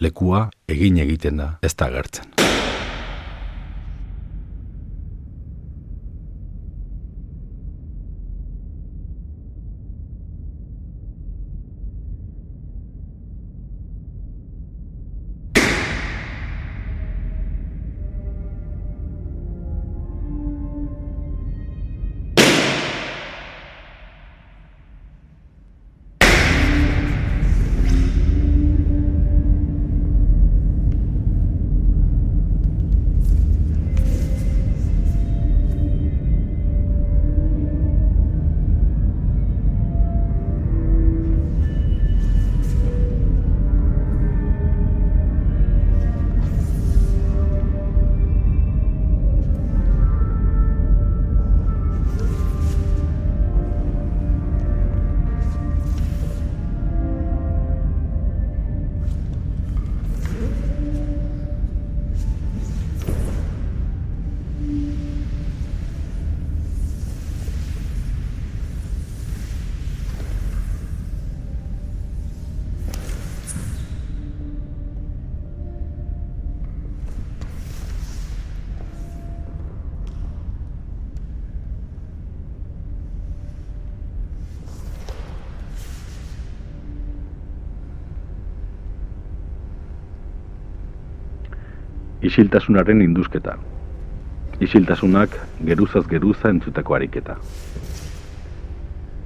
Lekua 0.00 0.48
egin 0.68 1.00
egiten 1.02 1.42
da, 1.42 1.54
ez 1.62 1.74
da 1.76 1.90
agertzen. 1.90 2.39
Isiltasunaren 92.30 93.00
induzketa. 93.02 93.56
Isiltasunak 94.62 95.32
geruzaz 95.66 96.04
geruza 96.06 96.50
entzuteko 96.54 96.94
ariketa. 96.94 97.34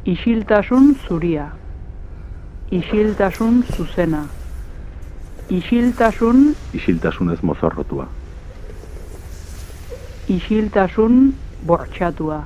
Isiltasun 0.09 0.95
zuria. 1.09 1.51
Isiltasun 2.73 3.61
zuzena. 3.77 4.23
Isiltasun, 5.51 6.55
Isiltasunez 6.73 7.43
mozorrotua. 7.45 8.09
isiltasun 10.39 11.35
bortxatua. 11.69 12.41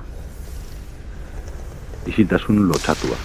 Isiltasun 2.10 2.64
lotxatua. 2.68 3.18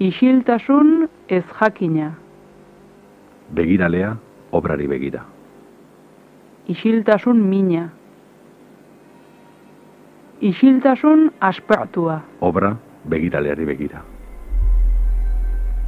Isiltasun 0.00 1.08
ez 1.28 1.44
jakina. 1.60 2.14
Begiralea, 3.52 4.16
obrari 4.52 4.88
begira. 4.88 5.26
Isiltasun 6.68 7.36
mina. 7.36 7.88
Isiltasun 10.40 11.32
aspertua. 11.40 12.20
Obra, 12.40 12.76
begiraleari 13.10 13.66
begira. 13.66 14.02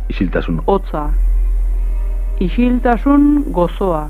Isiltasun 0.09 0.63
Hotza. 0.67 1.11
Isiltasun 2.41 3.45
gozoa. 3.53 4.09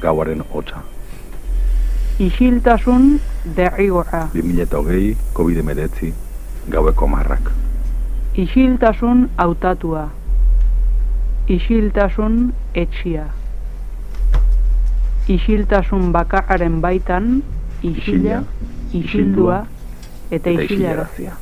gauaren 0.00 0.42
hotza. 0.54 0.82
Isiltasun 2.18 3.20
derrigorra. 3.56 4.28
2008, 4.34 5.16
COVID-19, 5.34 6.12
gaueko 6.70 7.06
marrak. 7.06 7.50
Isiltasun 8.36 9.30
hautatua. 9.36 10.08
Isiltasun 11.48 12.52
etxia. 12.74 13.24
Isiltasun 15.24 16.10
bakarraren 16.12 16.82
baitan, 16.84 17.38
isila, 17.80 18.42
isildua 18.92 19.62
eta 20.30 20.52
eta 20.52 20.52
isilarazia. 20.66 21.38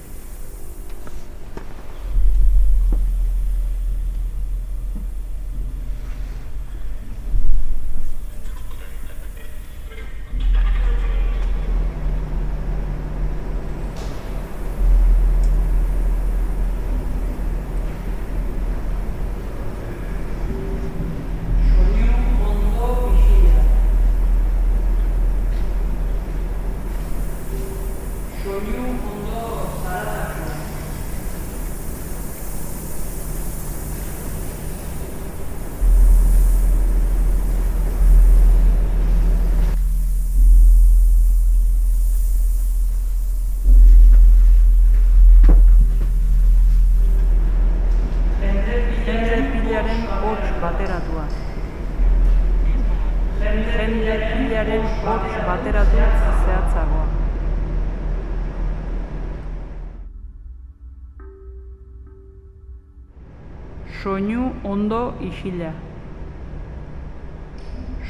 pilaren 49.73 50.03
hots 50.23 50.49
bateratua. 50.61 51.25
Jende 53.73 54.15
pilaren 54.31 54.85
hots 55.05 55.35
bateratu 55.47 56.01
zehatzagoa. 56.45 57.07
Soinu 64.03 64.51
ondo 64.73 65.01
isila. 65.31 65.73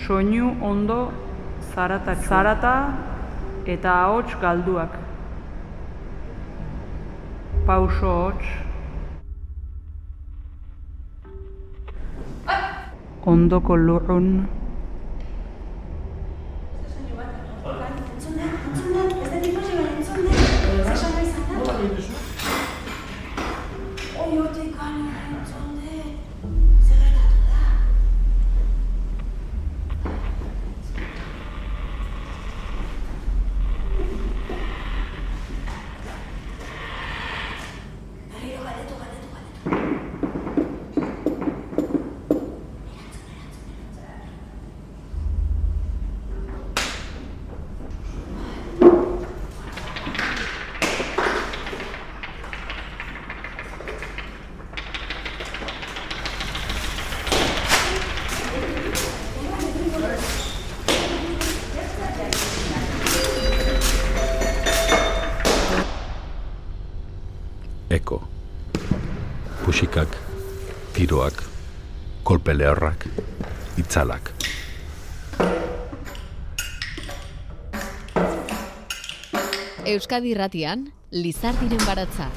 Soinu 0.07 0.51
ondo 0.72 0.98
zarata, 1.75 2.14
zarata 2.29 2.75
eta 3.77 3.94
ahots 4.09 4.35
galduak. 4.42 4.98
Pauso 7.66 8.12
hots. 8.18 8.62
ondoko 13.25 13.77
lurrun, 13.77 14.48
lehorrak, 72.54 73.06
itzalak. 73.80 74.32
Euskadi 79.82 80.30
Irratian, 80.30 80.86
Lizardiren 81.10 81.82
baratza. 81.84 82.28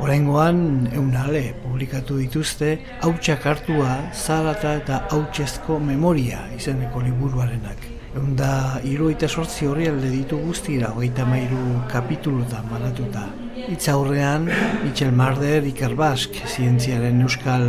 Oraingoan 0.00 0.88
eunale 0.96 1.42
publikatu 1.62 2.16
dituzte 2.22 2.70
hautsak 3.04 3.46
hartua 3.46 3.94
zarata 4.14 4.74
eta 4.80 5.04
hautsezko 5.12 5.78
memoria 5.78 6.46
izeneko 6.56 7.04
liburuarenak. 7.04 7.99
Eunda 8.10 8.80
iruita 8.82 9.28
sortzi 9.30 9.68
horri 9.70 9.84
alde 9.86 10.08
ditu 10.10 10.38
guztira 10.42 10.88
hogeita 10.90 11.22
mairu 11.28 11.60
kapitulutan 11.92 12.66
banatuta. 12.66 13.28
Itz 13.70 13.86
aurrean, 13.92 14.48
Michel 14.82 15.12
Marder 15.14 15.68
Iker 15.70 15.94
Bask 15.94 16.34
zientziaren 16.48 17.22
euskal 17.22 17.68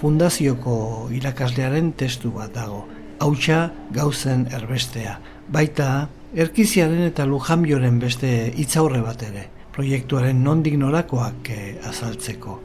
fundazioko 0.00 0.78
irakaslearen 1.12 1.92
testu 1.92 2.32
bat 2.38 2.56
dago. 2.56 2.86
Hautsa 3.20 3.66
gauzen 3.92 4.48
erbestea. 4.56 5.18
Baita, 5.52 6.08
erkiziaren 6.32 7.04
eta 7.10 7.28
lujambioren 7.28 8.00
beste 8.00 8.32
hitzaurre 8.56 9.04
bat 9.04 9.28
ere 9.28 9.50
proiektuaren 9.72 10.40
nondik 10.44 10.80
norakoak 10.80 11.52
eh, 11.52 11.74
azaltzeko. 11.88 12.60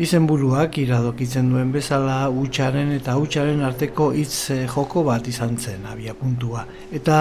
Izenburuak 0.00 0.78
iradokitzen 0.80 1.50
duen 1.52 1.68
bezala 1.72 2.22
hutsaren 2.32 2.94
eta 2.94 3.12
hutsaren 3.20 3.60
arteko 3.60 4.06
hitz 4.16 4.48
eh, 4.54 4.62
joko 4.64 5.02
bat 5.04 5.26
izan 5.28 5.58
zen 5.60 5.84
abia 5.84 6.14
puntua. 6.16 6.64
Eta 6.90 7.16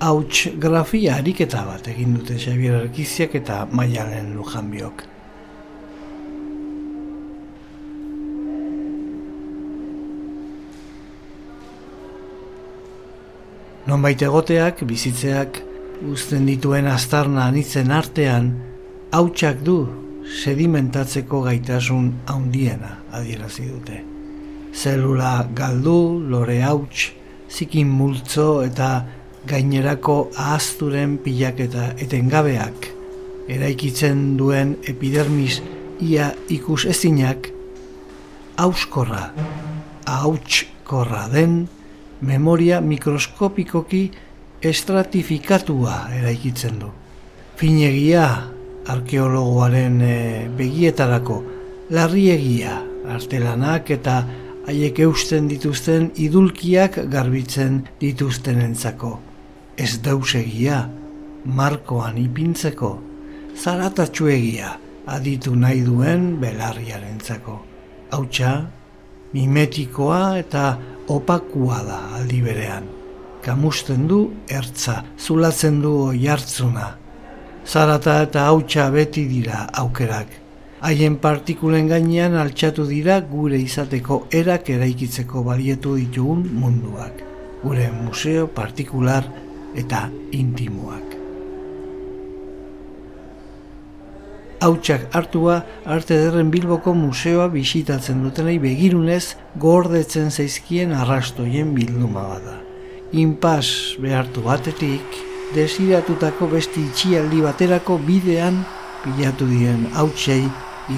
hauts 0.00 0.46
grafia 0.56 1.18
ariketa 1.20 1.66
bat 1.66 1.90
egin 1.92 2.14
dute 2.16 2.38
Xabier 2.40 2.78
Arkiziak 2.78 3.36
eta 3.36 3.66
Maialen 3.70 4.32
Lujanbiok. 4.36 5.04
Nonbait 13.86 14.22
egoteak, 14.24 14.80
bizitzeak, 14.88 15.60
uzten 16.10 16.48
dituen 16.48 16.88
aztarna 16.90 17.44
anitzen 17.52 17.92
artean, 17.92 18.50
hautsak 19.12 19.60
du 19.62 20.05
sedimentatzeko 20.26 21.42
gaitasun 21.46 22.12
haundiena 22.26 22.96
adierazi 23.12 23.68
dute. 23.70 24.02
Zelula 24.74 25.46
galdu, 25.54 26.20
lore 26.28 26.60
hauts, 26.62 27.12
zikin 27.50 27.88
multzo 27.88 28.62
eta 28.66 29.06
gainerako 29.46 30.30
ahazturen 30.36 31.16
pilaketa 31.22 31.92
etengabeak 32.02 32.90
eraikitzen 33.48 34.34
duen 34.38 34.74
epidermis 34.90 35.60
ia 36.02 36.32
ikus 36.50 36.84
ezinak 36.90 37.48
hauskorra, 38.58 39.30
hautskorra 40.06 41.26
den 41.32 41.68
memoria 42.20 42.80
mikroskopikoki 42.80 44.10
estratifikatua 44.62 45.96
eraikitzen 46.18 46.80
du. 46.80 46.90
Finegia 47.56 48.55
arkeologoaren 48.92 50.00
e, 50.00 50.16
begietarako 50.56 51.42
larriegia 51.90 52.80
artelanak 53.10 53.90
eta 53.94 54.20
haiek 54.66 54.98
eusten 55.06 55.46
dituzten 55.50 56.10
idulkiak 56.18 56.98
garbitzen 57.10 57.84
dituztenentzako. 58.00 59.12
Ez 59.76 60.00
dausegia, 60.02 60.86
markoan 61.44 62.18
ipintzeko, 62.18 62.96
zaratatxuegia 63.56 64.72
aditu 65.06 65.54
nahi 65.54 65.84
duen 65.86 66.36
belarriarentzako. 66.40 67.60
Hautsa, 68.10 68.52
mimetikoa 69.32 70.38
eta 70.40 70.76
opakua 71.12 71.82
da 71.86 72.00
aldi 72.18 72.42
berean. 72.42 72.86
Kamusten 73.44 74.08
du 74.10 74.20
ertza, 74.50 75.02
zulatzen 75.18 75.80
du 75.82 75.92
oihartzuna. 76.08 76.96
Zarata 77.66 78.20
eta 78.22 78.46
hautsa 78.46 78.90
beti 78.94 79.26
dira 79.26 79.66
aukerak. 79.82 80.28
Haien 80.86 81.16
partikulen 81.18 81.88
gainean 81.90 82.36
altxatu 82.38 82.86
dira 82.86 83.18
gure 83.20 83.58
izateko 83.58 84.26
erak 84.30 84.70
eraikitzeko 84.70 85.42
balietu 85.42 85.96
ditugun 85.98 86.46
munduak. 86.62 87.24
Gure 87.64 87.90
museo 87.90 88.46
partikular 88.46 89.24
eta 89.74 90.08
intimoak. 90.32 91.16
hautsak 94.66 95.14
hartua 95.14 95.60
arte 95.84 96.16
derren 96.18 96.50
bilboko 96.50 96.94
museoa 96.96 97.46
bisitatzen 97.52 98.22
dutenei 98.24 98.56
begirunez 98.62 99.36
gordetzen 99.62 100.30
zaizkien 100.30 100.94
arrastoien 100.96 101.74
bilduma 101.76 102.24
bada. 102.32 102.56
Inpas 103.12 103.68
behartu 104.02 104.42
batetik, 104.42 105.20
desiratutako 105.56 106.50
besti 106.52 106.84
itxialdi 106.90 107.40
baterako 107.44 107.96
bidean 108.08 108.60
pilatu 109.04 109.48
dien 109.48 109.88
hautsei 109.94 110.44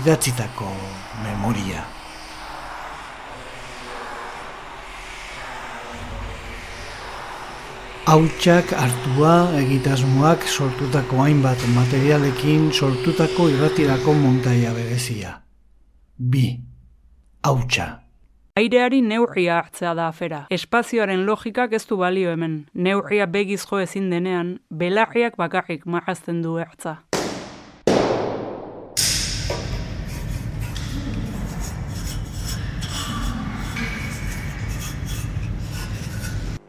idatzitako 0.01 0.73
memoria. 1.23 1.87
hautsak 8.09 8.71
hartua 8.73 9.33
egitasmoak 9.61 10.47
sortutako 10.49 11.19
hainbat 11.27 11.61
materialekin 11.75 12.71
sortutako 12.73 13.51
irratirako 13.53 14.15
montaia 14.17 14.73
berezia. 14.73 15.35
Bi. 16.17 16.57
Hautsa. 17.45 18.08
Aireari 18.59 18.99
neurria 19.07 19.61
hartzea 19.61 19.93
da 19.95 20.09
afera. 20.11 20.39
Espazioaren 20.51 21.21
logikak 21.29 21.77
ez 21.79 21.85
du 21.87 21.99
balio 22.01 22.33
hemen. 22.33 22.57
Neurria 22.75 23.29
begiz 23.31 23.61
jo 23.63 23.79
ezin 23.79 24.09
denean, 24.11 24.57
belarriak 24.81 25.37
bakarrik 25.39 25.85
marrazten 25.87 26.41
du 26.43 26.57
hartza. 26.59 26.97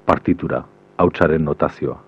Partitura 0.05 0.67
hautsaren 1.01 1.49
notazioa. 1.49 2.03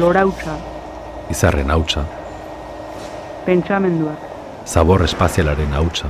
Lorautza, 0.00 0.56
Izarren 1.30 1.70
hautsa, 1.70 2.04
pentsamenduak, 3.46 4.22
zabor 4.66 5.04
espazialaren 5.04 5.74
hautsa, 5.76 6.08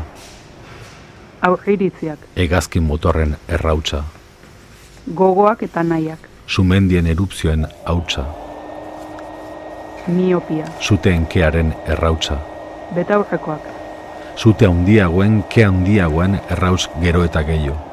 aurriritziak, 1.48 2.22
hegazkin 2.36 2.86
motorren 2.86 3.34
errautsa, 3.48 4.04
gogoak 5.22 5.66
eta 5.66 5.82
nahiak, 5.82 6.30
sumendien 6.46 7.10
erupzioen 7.10 7.66
hautsa, 7.84 8.28
miopia, 10.06 10.70
zuteen 10.80 11.26
kearen 11.26 11.74
errautsa, 11.86 12.38
betaurrekoak, 12.94 13.68
zute 14.36 14.70
handiagoen 14.70 15.42
ke 15.50 15.66
handiagoen 15.66 16.40
errauts 16.48 16.88
gero 17.02 17.26
eta 17.26 17.42
gehiago. 17.42 17.89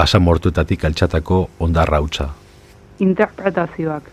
Basa 0.00 0.16
mortuetatik 0.18 0.84
altxatako 0.88 1.38
ondarra 1.60 1.98
hautsa, 2.00 2.30
interpretazioak, 3.04 4.06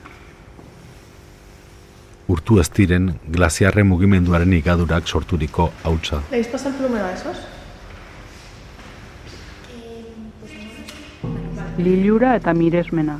urtu 2.34 2.58
ez 2.60 2.66
diren 2.76 3.06
glaziarre 3.36 3.86
mugimenduaren 3.88 4.52
igadurak 4.58 5.08
sorturiko 5.08 5.70
hautsa. 5.88 6.20
¿Le 6.32 6.36
habéis 6.42 6.48
pasado 6.48 6.72
el 6.72 6.82
plumero 6.82 7.06
a 7.06 7.14
esos? 7.14 7.38
Lilura 11.78 12.36
eta 12.36 12.54
miresmena. 12.54 13.20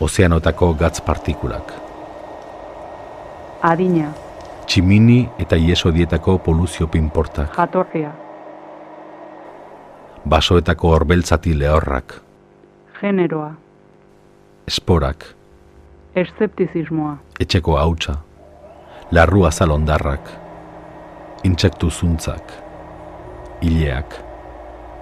Ozeanotako 0.00 0.72
gatz 0.80 1.02
partikulak. 1.04 1.74
Adina, 3.60 4.14
Tximini 4.66 5.20
eta 5.38 5.56
iesodietako 5.56 6.38
poluzio 6.38 6.86
pinportak. 6.86 7.52
jatorria, 7.60 8.14
Basoetako 10.28 10.88
horbeltzati 10.90 11.58
lehorrak. 11.58 12.14
generoa, 13.00 13.54
Esporak. 14.68 15.24
eszeptizismoa, 16.14 17.16
Etxeko 17.40 17.76
hautsa. 17.76 18.14
Larru 19.10 19.44
azalondarrak. 19.44 20.30
Intsektu 21.44 21.90
zuntzak. 21.90 22.52
Ileak. 23.60 24.14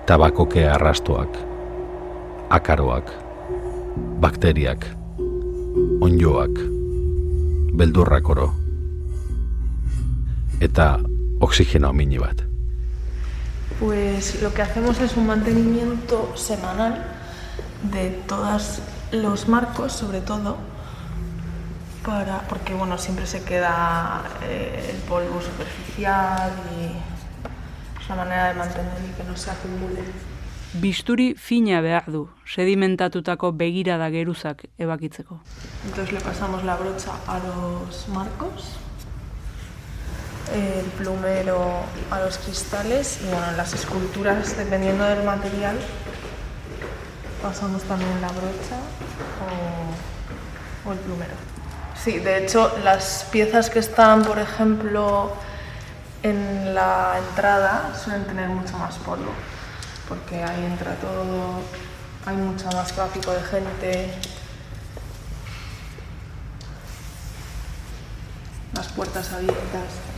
Tabakoke 0.07 0.69
arrastoak. 0.71 1.29
Akaroak. 2.51 3.11
Bakteriak. 4.21 4.87
Onjoak. 6.01 6.51
Beldurrak 7.77 8.29
oro. 8.31 8.51
Eta 10.61 10.99
oxigeno 11.41 11.93
mini 11.93 12.19
bat. 12.19 12.48
Pues 13.81 14.43
lo 14.43 14.53
que 14.53 14.63
hacemos 14.63 15.01
es 15.01 15.17
un 15.17 15.27
mantenimiento 15.27 16.37
semanal 16.37 17.05
de 17.83 18.11
todos 18.27 18.81
los 19.13 19.49
marcos, 19.49 19.93
sobre 19.93 20.21
todo, 20.21 20.57
para, 22.05 22.41
porque 22.49 22.75
bueno, 22.75 22.99
siempre 22.99 23.27
se 23.27 23.45
queda 23.45 24.23
eh, 24.43 24.95
el 24.95 24.97
polvo 25.03 25.41
superficial 25.41 26.53
y 26.81 28.01
es 28.01 28.07
una 28.07 28.17
manera 28.17 28.49
de 28.49 28.55
mantener 28.55 28.93
y 29.09 29.13
que 29.15 29.25
no 29.25 29.37
se 29.37 29.51
acumule. 29.51 30.03
Bisturi 30.75 31.35
fina 31.35 31.81
behar 31.81 32.11
du, 32.13 32.29
sedimentatutako 32.45 33.53
begirada 33.53 34.11
geruzak 34.11 34.67
ebakitzeko. 34.77 35.41
Entonces 35.87 36.13
le 36.13 36.21
pasamos 36.21 36.63
la 36.65 36.77
brocha 36.77 37.13
a 37.27 37.39
los 37.39 38.09
marcos, 38.09 38.77
el 40.55 40.85
plumero 40.99 41.83
a 42.11 42.21
los 42.21 42.39
cristales 42.39 43.21
y 43.23 43.27
bueno, 43.27 43.51
en 43.51 43.57
las 43.57 43.75
esculturas, 43.75 44.57
dependiendo 44.57 45.05
del 45.05 45.25
material, 45.25 45.79
pasamos 47.43 47.83
también 47.83 48.21
la 48.21 48.29
brocha 48.29 48.79
o, 50.85 50.89
o 50.89 50.93
el 50.93 50.99
plumero. 50.99 51.35
Sí, 52.03 52.19
de 52.19 52.45
hecho, 52.45 52.77
las 52.85 53.27
piezas 53.31 53.71
que 53.71 53.81
están, 53.81 54.23
por 54.23 54.39
ejemplo, 54.39 55.33
en 56.23 56.75
la 56.75 57.17
entrada 57.19 57.93
suelen 58.03 58.25
tener 58.25 58.49
mucho 58.49 58.77
más 58.79 58.97
polvo, 58.97 59.33
porque 60.09 60.43
ahí 60.43 60.65
entra 60.65 60.95
todo, 60.97 61.61
hay 62.27 62.37
mucho 62.37 62.67
más 62.73 62.93
tráfico 62.93 63.33
de 63.33 63.43
gente, 63.43 64.11
las 68.75 68.89
puertas 68.89 69.33
abiertas. 69.33 70.18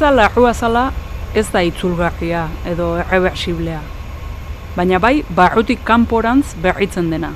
Larrua 0.00 0.52
zala 0.52 0.92
ez 1.34 1.46
da 1.52 1.62
itzulgarria 1.64 2.42
edo 2.68 2.98
erreversiblea, 3.00 3.80
baina 4.76 4.98
bai 5.00 5.24
barrutik 5.38 5.80
kanporantz 5.84 6.52
berritzen 6.60 7.08
dena. 7.10 7.30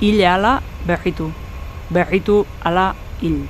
Hile 0.00 0.26
ala 0.26 0.60
berritu, 0.86 1.30
berritu 1.90 2.44
ala 2.64 2.96
hil. 3.20 3.46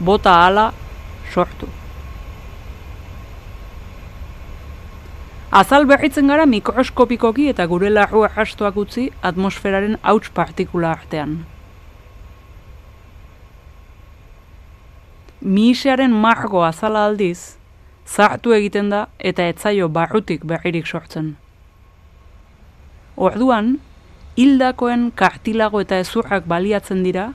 Bota 0.00 0.34
ala 0.46 0.72
sortu. 1.32 1.68
Azal 5.52 5.86
berritzen 5.86 6.26
gara 6.26 6.46
mikroskopikoki 6.46 7.48
eta 7.48 7.66
gure 7.66 7.90
larrua 7.90 8.28
jastoak 8.34 8.76
utzi 8.76 9.10
atmosferaren 9.22 9.98
hauts 10.02 10.30
partikula 10.34 10.90
artean. 10.90 11.44
Mihisearen 15.42 16.12
margo 16.14 16.60
azala 16.62 17.00
aldiz, 17.08 17.56
zartu 18.06 18.52
egiten 18.54 18.92
da 18.92 19.08
eta 19.18 19.48
etzaio 19.50 19.88
barrutik 19.90 20.44
berririk 20.46 20.86
sortzen. 20.86 21.32
Orduan, 23.16 23.72
hildakoen 24.38 25.10
kartilago 25.10 25.82
eta 25.82 25.98
ezurrak 25.98 26.46
baliatzen 26.46 27.02
dira, 27.02 27.32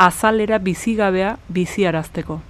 azalera 0.00 0.58
bizigabea 0.64 1.36
biziarazteko. 1.52 2.40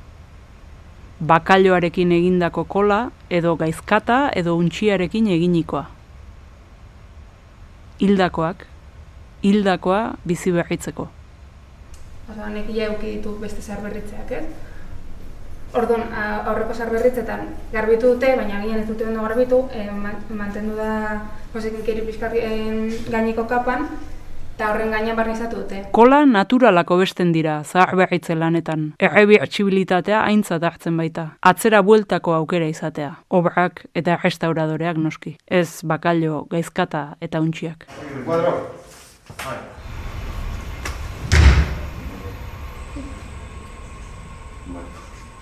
Bakailoarekin 1.18 2.14
egindako 2.14 2.62
kola 2.64 3.02
edo 3.28 3.56
gaizkata 3.58 4.30
edo 4.38 4.54
untxiarekin 4.54 5.26
eginikoa. 5.34 5.88
Hildakoak, 7.98 8.68
hildakoa 9.42 10.02
bizi 10.24 10.54
berritzeko. 10.54 11.10
Osa, 12.30 12.44
honek 12.46 12.70
ia 12.70 12.92
euki 12.92 13.16
ditu 13.16 13.40
beste 13.42 13.62
zarberritzeak, 13.62 14.38
ez? 14.38 14.71
Orduan, 15.74 16.02
a- 16.12 16.42
aurreko 16.50 16.74
zarberritzetan 16.74 17.46
garbitu 17.72 18.14
dute, 18.14 18.34
baina 18.36 18.58
agian 18.60 18.80
ez 18.82 18.86
dute 18.88 19.06
ondo 19.08 19.22
garbitu, 19.22 19.62
e, 19.72 19.86
mantendu 20.36 20.76
da 20.76 21.22
posekin 21.52 21.84
keri 21.86 22.02
pixkat 22.04 22.34
em, 22.36 22.90
gaineko 23.08 23.46
kapan, 23.48 23.86
eta 24.54 24.68
horren 24.70 24.92
gainean 24.92 25.16
barnizatu 25.16 25.62
dute. 25.62 25.80
Kola 25.96 26.20
naturalako 26.28 26.98
besten 27.00 27.32
dira, 27.32 27.62
zahar 27.64 27.96
lanetan. 28.36 28.92
Errebirtsibilitatea 28.98 30.20
aintzat 30.22 30.62
hartzen 30.62 30.96
baita. 30.96 31.36
Atzera 31.40 31.80
bueltako 31.80 32.34
aukera 32.34 32.66
izatea. 32.68 33.16
Obrak 33.30 33.86
eta 33.94 34.18
restauradoreak 34.22 34.96
noski. 34.96 35.36
Ez 35.48 35.82
bakallo, 35.82 36.46
gaizkata 36.50 37.16
eta 37.20 37.40
untxiak. 37.40 37.86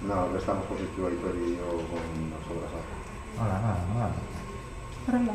No, 0.02 0.32
que 0.32 0.38
estamos 0.38 0.64
positivo 0.66 1.08
ahí 1.08 1.14
perdido 1.16 1.66
con 1.66 2.30
las 2.32 2.44
obras. 2.50 2.72
Hala, 3.38 3.56
hala, 3.58 3.76
hala. 3.94 4.10
Horrela. 5.06 5.34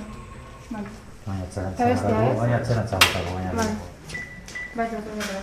Vale. 0.72 0.88
Baina 1.26 1.44
atzera 1.44 1.70
Eta 1.70 1.86
bestea, 1.86 2.10
txabutako, 2.10 2.32
ez? 2.32 2.38
baina 2.40 2.58
atzera 2.58 2.86
txabutako, 2.86 3.36
baina. 3.36 3.52
Vale. 3.54 3.74
Bai, 4.76 4.88
zautu 4.90 5.12
gara. 5.20 5.42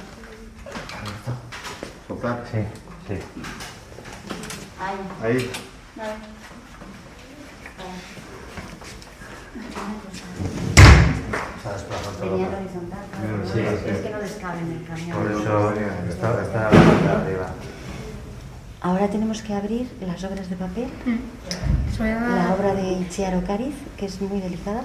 Soltar. 2.09 2.37
Sí, 2.51 2.61
sí. 3.09 3.17
Ahí. 4.81 5.51
Bai. 5.97 6.17
Se 11.63 11.69
ha 11.69 11.73
desplazado 11.73 12.17
todo. 12.19 12.31
Venía 12.33 12.47
en 12.49 12.55
horizontal, 12.55 13.05
claro. 13.11 13.53
Sí, 13.53 13.61
es, 13.61 13.81
sí. 13.81 13.89
es 13.89 13.99
que 14.01 14.11
no 14.11 14.19
les 14.19 14.33
cabe 14.33 14.59
en 14.61 14.73
el 14.73 14.85
camión. 14.87 15.17
Por 15.17 15.31
eso 15.31 15.73
está, 16.11 16.43
está 16.43 16.61
la 16.63 16.71
parte 16.71 17.05
de 17.05 17.11
arriba. 17.11 17.47
Ahora 18.83 19.09
tenemos 19.09 19.43
que 19.43 19.55
abrir 19.55 19.89
las 20.05 20.23
obras 20.25 20.51
de 20.51 20.57
papel. 20.57 20.89
Dar- 21.99 22.21
La 22.49 22.55
obra 22.55 22.75
de 22.75 22.93
Itziar 22.93 23.37
Ocariz, 23.37 23.75
que 23.97 24.07
es 24.07 24.21
muy 24.21 24.41
delicada. 24.41 24.83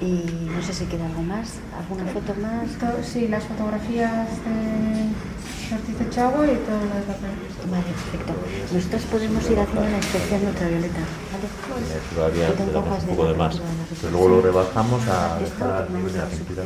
Y 0.00 0.48
no 0.54 0.62
sé 0.62 0.72
si 0.72 0.84
queda 0.86 1.06
algo 1.06 1.22
más, 1.22 1.54
alguna 1.76 2.10
foto 2.12 2.34
más. 2.40 2.68
Sí, 3.06 3.28
las 3.28 3.44
fotografías 3.44 4.28
de 4.44 5.74
Ortiz 5.74 5.98
desagüe 5.98 6.52
y 6.54 6.56
todo 6.64 6.78
lo 6.78 6.94
de 6.94 7.02
papel. 7.02 7.30
Vale, 7.70 7.82
perfecto. 7.82 8.32
Nosotros 8.72 9.02
podemos 9.10 9.50
ir 9.50 9.58
haciendo 9.60 9.82
una 9.86 9.96
inspección 9.98 10.46
ultravioleta, 10.46 11.00
¿vale? 11.32 12.00
Todavía 12.14 12.48
tenemos 12.54 12.76
encargas 12.76 13.02
un 13.02 13.06
de 13.08 13.12
poco 13.12 13.24
de 13.26 13.32
la 13.32 13.38
más. 13.38 13.54
de 13.54 13.60
la 13.60 13.66
Pero 14.00 14.10
luego 14.12 14.28
lo 14.28 14.40
rebajamos 14.40 15.02
a 15.08 15.38
dejar 15.40 15.70
al 15.82 15.92
nivel 15.92 16.12
de 16.12 16.18
la 16.18 16.24
pintura 16.26 16.62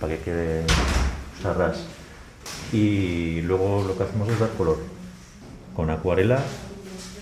para 0.00 0.12
que 0.16 0.18
quede 0.24 0.64
sarras. 1.42 1.84
Y 2.72 3.42
luego 3.42 3.84
lo 3.86 3.96
que 3.96 4.04
hacemos 4.04 4.28
es 4.28 4.38
dar 4.38 4.50
color 4.50 4.78
con 5.74 5.90
acuarela 5.90 6.40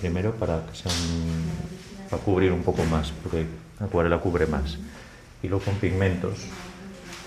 primero 0.00 0.32
para 0.34 0.64
que 0.66 0.76
sea 0.76 0.92
un- 0.92 2.08
para 2.10 2.22
cubrir 2.22 2.52
un 2.52 2.62
poco 2.62 2.84
más, 2.84 3.12
porque 3.22 3.46
la 3.80 3.86
acuarela 3.86 4.18
cubre 4.18 4.46
más. 4.46 4.78
Y 5.42 5.48
luego 5.48 5.64
con 5.64 5.74
pigmentos. 5.76 6.38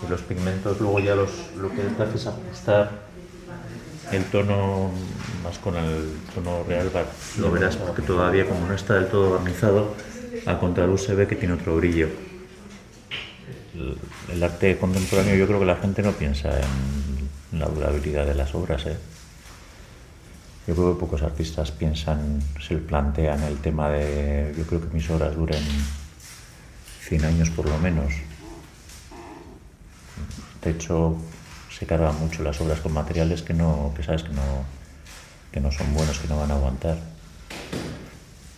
Y 0.06 0.10
los 0.10 0.22
pigmentos 0.22 0.80
luego 0.82 1.00
ya 1.00 1.16
los, 1.16 1.30
lo 1.58 1.70
que 1.70 1.82
hace 2.02 2.16
es 2.18 2.28
ajustar 2.28 2.92
el 4.12 4.24
tono 4.26 4.92
más 5.44 5.58
con 5.60 5.76
el 5.78 6.10
tono 6.34 6.64
real. 6.68 6.90
Lo 7.40 7.52
verás 7.52 7.76
porque 7.78 8.02
todavía 8.02 8.46
como 8.48 8.68
no 8.68 8.74
está 8.74 8.96
del 8.96 9.08
todo 9.08 9.32
barnizado, 9.32 9.94
a 10.46 10.58
contraluz 10.60 11.04
se 11.04 11.14
ve 11.16 11.28
que 11.28 11.36
tiene 11.36 11.54
otro 11.54 11.76
brillo. 11.78 12.10
El, 13.76 13.96
el 14.34 14.44
arte 14.44 14.78
contemporáneo 14.78 15.36
yo 15.36 15.48
creo 15.48 15.60
que 15.60 15.66
la 15.66 15.76
gente 15.78 16.02
no 16.02 16.12
piensa 16.12 16.50
en 16.60 17.11
la 17.52 17.68
durabilidad 17.68 18.26
de 18.26 18.36
las 18.36 18.54
obras. 18.56 18.86
¿eh? 18.86 18.98
Yo 20.68 20.76
creo 20.76 20.94
que 20.94 21.00
pocos 21.00 21.22
artistas 21.24 21.72
piensan, 21.72 22.42
se 22.60 22.78
plantean 22.78 23.44
el 23.44 23.58
tema 23.58 23.90
de, 23.90 24.54
yo 24.58 24.66
creo 24.66 24.82
que 24.82 24.94
mis 24.94 25.10
obras 25.10 25.36
duren 25.36 25.64
100 27.08 27.26
años 27.26 27.50
por 27.50 27.68
lo 27.68 27.78
menos. 27.80 28.14
De 30.64 30.72
hecho, 30.72 31.18
se 31.70 31.86
cargan 31.86 32.20
mucho 32.20 32.44
las 32.44 32.62
obras 32.62 32.80
con 32.80 32.94
materiales 32.94 33.42
que 33.42 33.54
no, 33.54 33.92
que 33.96 34.04
sabes 34.04 34.24
que 34.24 34.30
no, 34.30 34.64
que 35.52 35.60
no 35.60 35.72
son 35.72 35.94
buenos, 35.94 36.20
que 36.20 36.28
no 36.28 36.38
van 36.38 36.52
a 36.52 36.54
aguantar. 36.54 36.98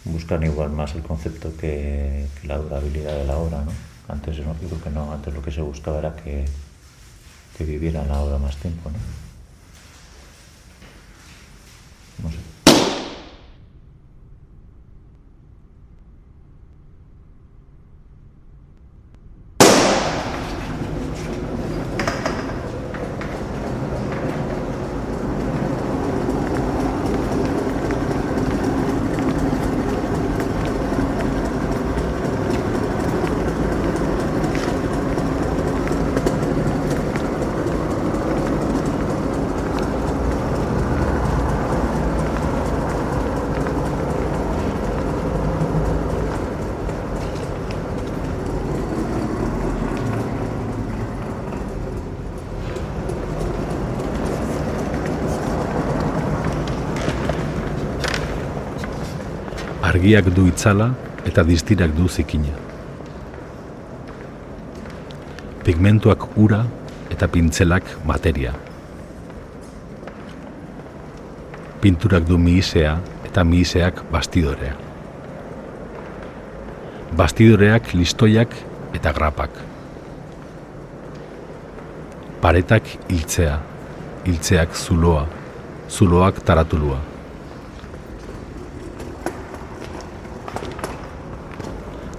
Buscan 0.03 0.43
igual 0.43 0.71
más 0.71 0.93
el 0.95 1.01
concepto 1.01 1.55
que, 1.55 2.27
la 2.43 2.57
durabilidad 2.57 3.15
de 3.15 3.25
la 3.25 3.37
obra, 3.37 3.63
¿no? 3.63 3.71
Antes 4.09 4.35
yo 4.35 4.43
creo 4.43 4.83
que 4.83 4.89
no, 4.89 5.13
antes 5.13 5.33
lo 5.33 5.41
que 5.41 5.51
se 5.51 5.61
buscaba 5.61 5.99
era 5.99 6.15
que, 6.17 6.45
que 7.57 7.63
viviera 7.63 8.03
la 8.05 8.19
obra 8.21 8.37
más 8.37 8.55
tiempo, 8.57 8.89
¿no? 8.89 8.97
Argiak 59.93 60.25
du 60.33 60.47
itzala 60.49 60.87
eta 61.23 61.43
distirak 61.45 61.91
du 61.93 62.07
zikina. 62.09 62.49
Pigmentuak 65.63 66.25
ura 66.35 66.63
eta 67.13 67.29
pintzelak 67.29 67.91
materia. 68.09 68.55
Pinturak 71.85 72.25
du 72.25 72.41
mihisea 72.41 72.97
eta 73.29 73.45
mihiseak 73.45 74.01
bastidorea. 74.09 74.73
Bastidoreak 77.13 77.93
listoiak 77.93 78.57
eta 78.97 79.13
grapak. 79.13 79.61
Paretak 82.41 82.95
hiltzea, 83.13 83.55
hiltzeak 84.25 84.75
zuloa, 84.75 85.27
zuloak 85.87 86.41
taratulua. 86.43 87.12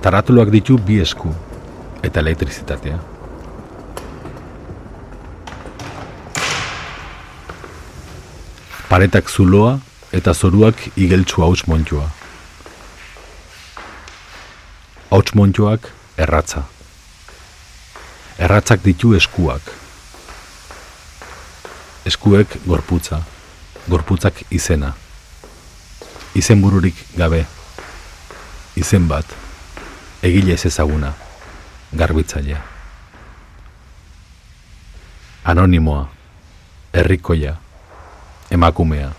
Taratuluak 0.05 0.51
ditu 0.53 0.75
bi 0.77 0.99
esku 1.01 1.31
eta 2.05 2.21
elektrizitatea. 2.21 2.99
Paretak 8.91 9.31
zuloa 9.33 9.79
eta 10.13 10.35
zoruak 10.35 10.83
igeltsu 11.01 11.41
hauts 11.47 11.65
montua. 11.67 12.05
Hauts 15.09 15.33
montuak 15.41 15.89
erratza. 16.21 16.67
Erratzak 18.37 18.85
ditu 18.85 19.15
eskuak. 19.17 19.71
Eskuek 22.05 22.59
gorputza, 22.67 23.23
gorputzak 23.89 24.45
izena. 24.51 24.93
Izenbururik 26.37 27.01
gabe. 27.17 27.47
Izen 28.77 29.09
bat, 29.09 29.33
egile 30.25 30.53
ez 30.53 30.65
ezaguna, 30.65 31.13
garbitzailea. 31.93 32.63
Anonimoa, 35.45 36.09
herrikoia, 36.93 37.53
emakumea. 38.51 39.11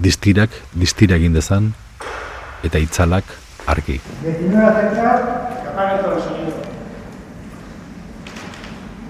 Distirak 0.00 0.56
distira 0.72 1.20
egin 1.20 1.36
dezan 1.36 1.74
eta 2.64 2.80
itzalak 2.80 3.36
argi. 3.66 4.00
19 4.22 4.64
aceptar, 4.64 5.20
que 5.60 5.68
apague 5.68 6.02
todos 6.02 6.16
los 6.16 6.24
sonidos. 6.24 6.54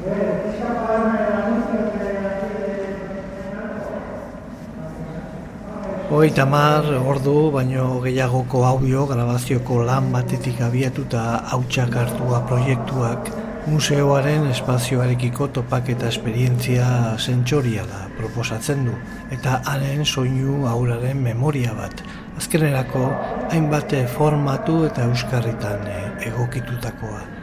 Bueno, 0.03 0.33
¿quieres 0.43 0.71
apagarme 0.71 1.19
el 1.21 1.33
anuncio 1.33 1.93
que 1.93 2.05
Hogeita 6.15 6.45
mar 6.47 6.85
ordu 7.11 7.51
baino 7.51 7.85
gehiagoko 8.05 8.61
audio 8.69 9.01
grabazioko 9.11 9.81
lan 9.89 10.13
batetik 10.13 10.61
abiatuta 10.63 11.23
hautsak 11.51 11.97
hartua 12.03 12.39
proiektuak 12.47 13.33
museoaren 13.67 14.47
espazioarekiko 14.53 15.51
topaketa 15.59 16.07
esperientzia 16.15 16.87
sentsoriala 17.19 18.07
proposatzen 18.15 18.87
du 18.87 18.97
eta 19.41 19.59
haren 19.73 20.07
soinu 20.07 20.63
auraren 20.77 21.19
memoria 21.29 21.75
bat. 21.83 22.07
Azkenerako 22.39 23.09
hainbat 23.51 23.99
formatu 24.17 24.85
eta 24.87 25.11
euskarritan 25.11 25.89
egokitutakoa. 26.31 27.34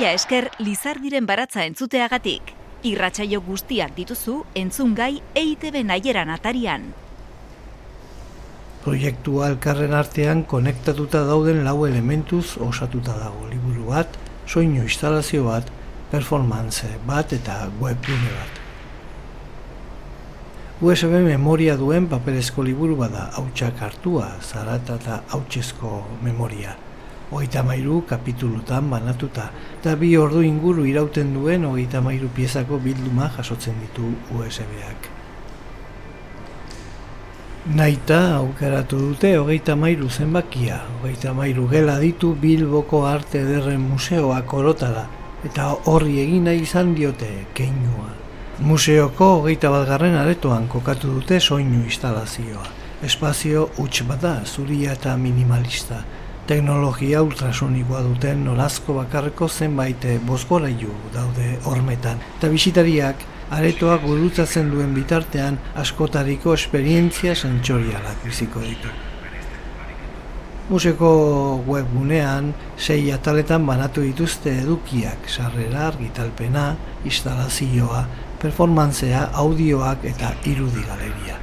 Mila 0.00 0.14
esker 0.16 0.46
Lizardiren 0.64 1.26
baratza 1.28 1.66
entzuteagatik. 1.68 2.54
Irratsaio 2.88 3.42
guztiak 3.44 3.90
dituzu 3.98 4.38
entzungai 4.56 5.10
EITB 5.36 5.76
naieran 5.84 6.32
atarian. 6.32 6.86
Proiektua 8.80 9.50
elkarren 9.52 9.92
artean 9.98 10.46
konektatuta 10.54 11.26
dauden 11.28 11.60
lau 11.68 11.84
elementuz 11.84 12.56
osatuta 12.70 13.18
dago 13.20 13.44
liburu 13.52 13.92
bat, 13.92 14.16
soinu 14.48 14.88
instalazio 14.88 15.44
bat, 15.50 15.68
performance 16.16 16.88
bat 17.04 17.36
eta 17.36 17.60
webgune 17.84 18.32
bat. 18.40 18.60
USB 20.80 21.26
memoria 21.28 21.76
duen 21.76 22.08
paperezko 22.08 22.64
liburu 22.64 22.96
bada 23.04 23.28
hautsak 23.36 23.84
hartua, 23.84 24.38
zarata 24.40 24.96
eta 24.96 25.24
hautsezko 25.28 26.06
memoria. 26.24 26.78
Hogeita 27.30 27.62
mairu 27.62 28.02
kapitulutan 28.10 28.90
banatuta, 28.90 29.52
eta 29.78 29.94
bi 29.96 30.16
ordu 30.18 30.42
inguru 30.42 30.84
irauten 30.90 31.30
duen 31.34 31.64
hogeita 31.64 32.00
mairu 32.02 32.28
piezako 32.34 32.80
bilduma 32.82 33.30
jasotzen 33.36 33.76
ditu 33.78 34.10
USB-ak. 34.34 35.10
Naita 37.76 38.18
aukeratu 38.40 38.98
dute 38.98 39.36
hogeita 39.38 39.76
mairu 39.76 40.08
zenbakia, 40.10 40.80
hogeita 40.98 41.34
mairu 41.36 41.68
gela 41.68 41.98
ditu 42.00 42.34
Bilboko 42.34 43.04
Arte 43.06 43.44
Ederren 43.44 43.80
Museoak 43.84 44.54
orotara, 44.54 45.04
eta 45.44 45.68
horri 45.86 46.18
egin 46.24 46.48
nahi 46.48 46.64
izan 46.66 46.94
diote 46.96 47.28
keinua. 47.54 48.10
Museoko 48.60 49.28
hogeita 49.38 49.70
bat 49.70 49.86
garren 49.88 50.18
aretoan 50.18 50.66
kokatu 50.68 51.14
dute 51.14 51.38
soinu 51.40 51.84
instalazioa. 51.84 52.66
Espazio 53.06 53.68
huts 53.78 54.02
bada, 54.08 54.40
zuria 54.44 54.92
eta 54.98 55.14
minimalista. 55.16 56.02
Teknologia 56.50 57.20
ultrasonikoa 57.22 58.00
duten 58.02 58.40
nolazko 58.42 58.96
bakarreko 58.96 59.46
zenbait 59.48 60.02
bozgorailu 60.26 60.90
daude 61.14 61.52
hormetan. 61.70 62.18
Eta 62.40 62.48
bisitariak 62.50 63.20
aretoak 63.54 64.02
gurutzatzen 64.02 64.72
duen 64.72 64.90
bitartean 64.96 65.60
askotariko 65.78 66.56
esperientzia 66.58 67.36
sentsorialak 67.36 68.24
biziko 68.24 68.62
ditu. 68.64 68.90
Museko 70.72 71.10
webgunean 71.70 72.50
sei 72.76 73.12
ataletan 73.14 73.62
banatu 73.66 74.02
dituzte 74.02 74.56
edukiak, 74.64 75.30
sarrera, 75.30 75.86
argitalpena, 75.92 76.72
instalazioa, 77.06 78.02
performantzea, 78.42 79.28
audioak 79.44 80.02
eta 80.16 80.34
irudi 80.50 80.82
galeria. 80.82 81.38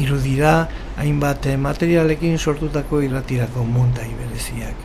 Irudira, 0.00 0.54
hainbat 0.96 1.46
materialekin 1.58 2.38
sortutako 2.38 3.00
irratirako 3.02 3.64
muntai 3.64 4.10
bereziak. 4.18 4.76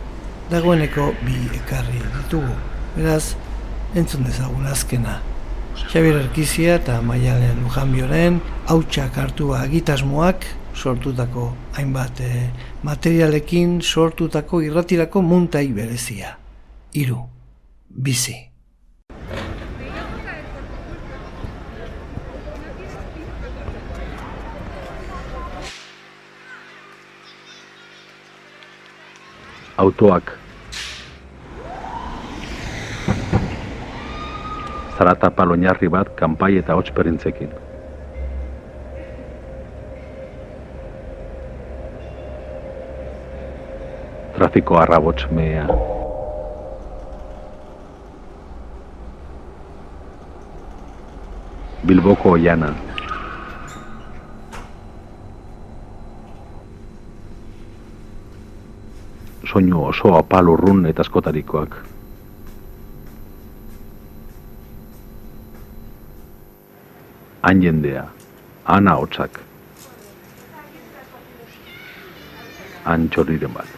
Dagoeneko 0.52 1.12
bi 1.26 1.36
ekarri 1.58 2.00
ditugu, 2.00 2.54
beraz, 2.96 3.36
entzun 3.96 4.24
dezagun 4.24 4.66
azkena. 4.66 5.20
Xabier 5.78 6.18
Erkizia 6.24 6.78
eta 6.80 7.02
Maialen 7.06 7.62
Lujanbioren 7.64 8.40
hautsak 8.68 9.20
hartua 9.22 9.62
egitasmoak 9.68 10.48
sortutako 10.78 11.52
hainbat 11.78 12.22
eh, 12.26 12.50
materialekin 12.84 13.80
sortutako 13.82 14.62
irratirako 14.66 15.22
muntai 15.22 15.68
berezia. 15.74 16.38
Hiru, 16.94 17.22
bizi. 17.90 18.47
Autoak 29.78 30.48
zarata 34.98 35.30
paloñarri 35.30 35.90
bat 35.94 36.10
kanpai 36.18 36.58
eta 36.58 36.74
hots 36.74 36.90
perintzekin. 36.92 37.54
Trafiko 44.34 44.78
arrabots 44.82 45.30
mea. 45.32 45.68
Bilboko 51.86 52.36
oiana. 52.38 52.87
Soinu 59.48 59.86
oso 59.88 60.12
apal 60.18 60.50
urrun 60.52 60.86
eta 60.90 61.06
askotarikoak. 61.06 61.78
Han 67.48 67.64
jendea, 67.64 68.04
han 68.68 68.92
ahotsak. 68.92 69.40
Han 72.84 73.08
txorriren 73.14 73.56
bat. 73.56 73.77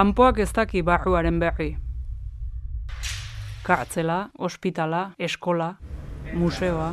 Kanpoak 0.00 0.38
ez 0.40 0.48
daki 0.56 0.80
barruaren 0.80 1.36
berri. 1.42 1.74
Kartzela, 3.66 4.30
ospitala, 4.38 5.00
eskola, 5.18 5.74
museoa. 6.32 6.86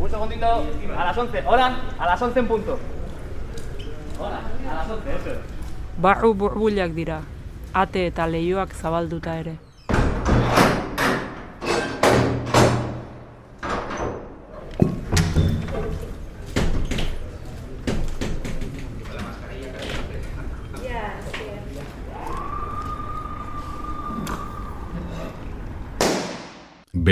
Un 0.00 0.10
segundito, 0.10 0.48
a 0.96 1.04
las 1.04 1.18
11. 1.18 1.44
Hola, 1.46 1.76
a 2.00 2.06
las 2.06 2.20
11 2.20 2.40
en 2.40 2.48
punto. 2.48 2.78
Hola, 4.18 4.40
a 4.72 4.74
las 4.74 4.90
11, 4.90 5.14
eso. 5.14 5.40
Barru 5.98 6.34
burbuliak 6.34 6.90
dira, 6.98 7.20
ate 7.72 8.08
eta 8.08 8.26
leioak 8.26 8.74
zabalduta 8.74 9.38
ere. 9.38 9.60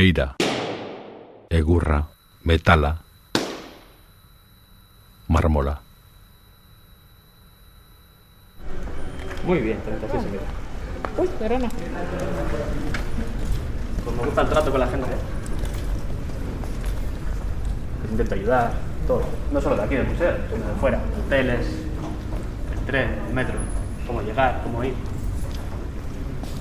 Beira, 0.01 0.35
egurra, 1.51 2.07
metala, 2.45 3.03
marmola. 5.29 5.79
Muy 9.45 9.59
bien, 9.59 9.79
36 9.85 10.23
señor. 10.23 10.41
Uy, 11.19 11.29
perdona. 11.39 11.69
Pues 14.03 14.17
me 14.17 14.23
gusta 14.25 14.41
el 14.41 14.49
trato 14.49 14.71
con 14.71 14.81
la 14.81 14.87
gente. 14.87 15.11
Les 18.03 18.11
intento 18.11 18.35
ayudar, 18.37 18.73
todo. 19.07 19.25
No 19.53 19.61
solo 19.61 19.77
de 19.77 19.83
aquí 19.83 19.97
del 19.97 20.07
museo, 20.07 20.35
sino 20.51 20.67
de 20.67 20.75
fuera. 20.81 20.99
Hoteles, 21.27 21.67
el 22.73 22.87
tren, 22.87 23.19
el 23.29 23.35
metro. 23.35 23.59
Cómo 24.07 24.23
llegar, 24.23 24.63
cómo 24.63 24.83
ir. 24.83 24.95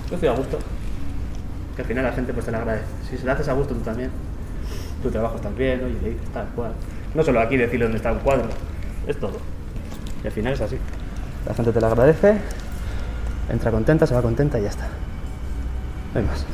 Yo 0.09 0.15
estoy 0.15 0.27
a 0.27 0.33
gusto. 0.33 0.59
Que 1.77 1.83
al 1.83 1.87
final 1.87 2.03
la 2.03 2.11
gente 2.11 2.33
pues 2.33 2.45
te 2.45 2.51
lo 2.51 2.57
agradece. 2.57 2.98
Si 3.09 3.17
se 3.17 3.25
lo 3.25 3.31
haces 3.31 3.47
a 3.47 3.53
gusto 3.53 3.73
tú 3.73 3.81
también. 3.81 4.11
Tu 5.01 5.09
trabajo 5.09 5.37
está 5.37 5.49
bien, 5.49 5.83
oye, 5.83 5.97
le 6.01 6.09
dices 6.11 6.29
tal 6.33 6.47
cual. 6.49 6.73
No 7.15 7.23
solo 7.23 7.39
aquí 7.39 7.57
decirle 7.57 7.85
dónde 7.85 7.97
está 7.97 8.11
un 8.11 8.19
cuadro. 8.19 8.49
Es 9.07 9.17
todo. 9.19 9.37
Y 10.23 10.27
al 10.27 10.33
final 10.33 10.53
es 10.53 10.61
así. 10.61 10.77
La 11.47 11.53
gente 11.53 11.71
te 11.71 11.81
lo 11.81 11.87
agradece, 11.87 12.37
entra 13.49 13.71
contenta, 13.71 14.05
se 14.05 14.13
va 14.13 14.21
contenta 14.21 14.59
y 14.59 14.63
ya 14.63 14.69
está. 14.69 14.87
No 16.13 16.19
hay 16.19 16.25
más. 16.25 16.45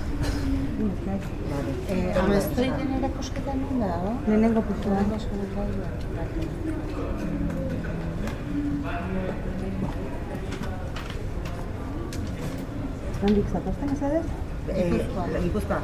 Nondik 13.24 13.48
zatozten 13.50 13.90
ez 13.90 14.04
adez? 14.04 14.26
Gipuzkoa. 14.68 15.26
Gipuzkoa. 15.42 15.80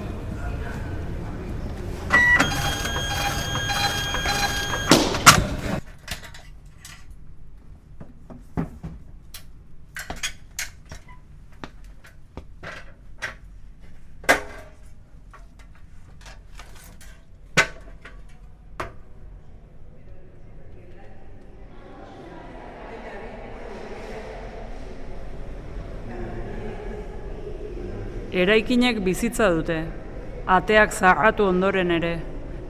Eraikinek 28.32 29.02
bizitza 29.04 29.50
dute, 29.52 29.82
ateak 30.48 30.94
zarratu 30.96 31.50
ondoren 31.52 31.90
ere, 31.92 32.12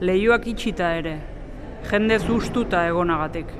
leioak 0.02 0.48
itxita 0.50 0.88
ere, 0.98 1.12
jende 1.86 2.16
zuztuta 2.18 2.80
egonagatik. 2.88 3.52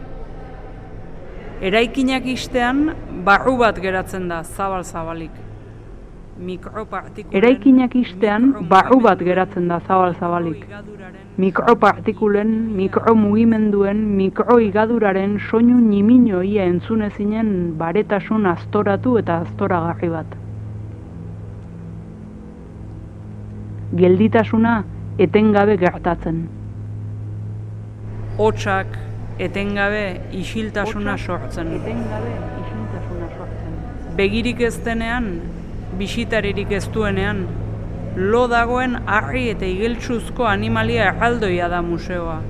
Eraikinak 1.63 2.27
istean, 2.27 2.83
barru 3.29 3.55
bat 3.63 3.79
geratzen 3.87 4.27
da 4.33 4.41
zabal-zabalik. 4.43 5.39
Eraikinak 7.31 7.95
istean, 8.03 8.51
barru 8.75 8.99
bat 9.07 9.23
geratzen 9.23 9.71
da 9.71 9.79
zabal-zabalik. 9.87 10.67
Mikropartikulen, 11.39 12.53
mikromugimenduen, 12.83 14.03
mikroigaduraren 14.19 15.39
soinu 15.39 15.79
nimino 15.79 16.43
ia 16.43 16.67
entzunezinen 16.67 17.77
baretasun 17.79 18.57
astoratu 18.59 19.21
eta 19.23 19.45
astoragarri 19.47 20.17
bat. 20.19 20.42
Gelditasuna 23.97 24.83
etengabe 25.19 25.77
gertatzen. 25.77 26.43
Hotsak, 28.39 28.97
etengabe 29.39 30.05
isiltasuna 30.33 31.19
sortzen. 31.19 31.75
Etengabe 31.81 32.33
isiltasuna 32.63 33.29
sortzen. 33.37 33.77
Begirik 34.17 34.63
ez 34.65 34.79
denean, 34.85 35.29
bisitaririk 36.01 36.73
ez 36.73 36.87
duenean, 36.95 37.45
lo 38.17 38.47
dagoen 38.49 38.97
harri 39.07 39.47
eta 39.53 39.69
igeltsuzko 39.69 40.49
animalia 40.49 41.13
erraldoia 41.13 41.69
da 41.69 41.83
museoa. 41.85 42.41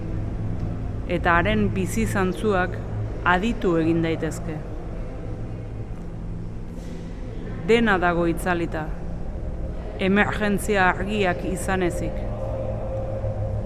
Eta 1.11 1.37
haren 1.39 1.69
bizi 1.75 2.07
zantzuak 2.07 2.79
aditu 3.35 3.77
egin 3.83 4.03
daitezke. 4.07 4.59
Dena 7.67 7.99
dago 7.99 8.27
itzalita. 8.31 8.87
Emergentzia 10.03 10.89
argiak 10.91 11.45
izan 11.47 11.85
ezik. 11.87 12.17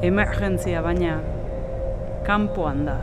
Emergentzia 0.04 0.82
baina 0.84 1.14
kanpoan 2.26 2.82
da. 2.84 2.96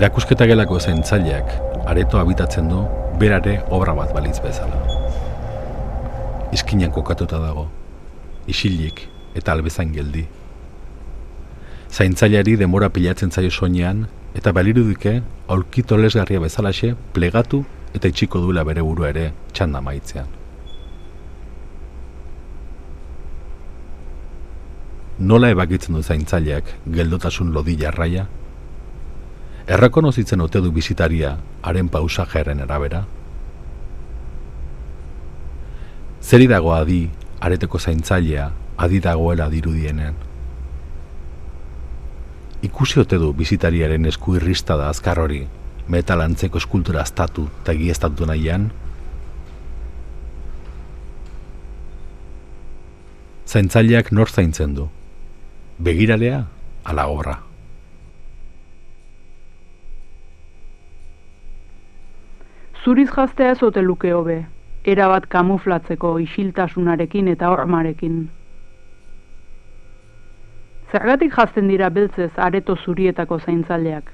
Erakusketa 0.00 0.46
gelako 0.48 0.78
zaintzaileak 0.80 1.50
areto 1.92 2.16
habitatzen 2.16 2.70
du 2.70 2.78
berare 3.20 3.58
obra 3.68 3.92
bat 3.92 4.14
balitz 4.16 4.38
bezala. 4.40 4.78
Iskinan 6.56 6.88
kokatuta 6.94 7.36
dago, 7.42 7.66
isilik 8.48 9.02
eta 9.36 9.52
albezain 9.52 9.92
geldi. 9.92 10.24
Zaintzaileari 11.92 12.56
demora 12.56 12.88
pilatzen 12.88 13.28
zaio 13.28 13.52
soinean 13.52 14.06
eta 14.32 14.54
balirudike 14.56 15.14
aurkito 15.52 16.00
lesgarria 16.00 16.40
bezalaxe 16.40 16.94
plegatu 17.12 17.66
eta 17.92 18.08
itxiko 18.08 18.40
duela 18.40 18.64
bere 18.64 18.80
burua 18.80 19.12
ere 19.12 19.28
txanda 19.52 19.84
maitzean. 19.84 20.32
Nola 25.20 25.52
ebakitzen 25.52 25.92
du 25.92 26.02
zaintzaileak 26.02 26.78
geldotasun 26.88 27.52
lodi 27.52 27.76
jarraia 27.76 28.30
Errekonozitzen 29.70 30.40
ote 30.42 30.58
du 30.58 30.72
bizitaria 30.74 31.36
haren 31.62 31.88
pausajearen 31.94 32.58
erabera? 32.64 33.04
Zeri 36.20 36.48
dago 36.50 36.72
adi, 36.74 37.04
areteko 37.38 37.78
zaintzailea, 37.78 38.48
adi 38.82 38.98
dagoela 39.04 39.46
dirudienen? 39.52 40.16
Ikusi 42.66 42.98
ote 43.04 43.20
du 43.22 43.30
bizitariaren 43.36 44.08
esku 44.10 44.34
irrista 44.40 44.74
da 44.76 44.88
azkar 44.90 45.20
hori, 45.22 45.44
metal 45.86 46.24
antzeko 46.24 46.58
eskultura 46.58 47.04
aztatu 47.06 47.44
eta 47.60 47.76
egiestatu 47.78 48.26
nahian? 48.26 48.64
Zaintzaileak 53.46 54.10
nor 54.10 54.34
zaintzen 54.34 54.74
du? 54.74 54.88
Begiralea, 55.78 56.42
ala 56.90 57.06
obra. 57.14 57.38
Zuriz 62.84 63.10
jaztea 63.12 63.50
ez 63.52 63.62
ote 63.62 63.82
luke 63.84 64.08
hobe, 64.16 64.34
erabat 64.88 65.26
kamuflatzeko 65.28 66.14
isiltasunarekin 66.24 67.26
eta 67.28 67.50
hormarekin. 67.52 68.14
Zergatik 70.90 71.34
jazten 71.36 71.68
dira 71.68 71.90
beltzez 71.92 72.30
areto 72.46 72.76
zurietako 72.76 73.38
zaintzaileak? 73.38 74.08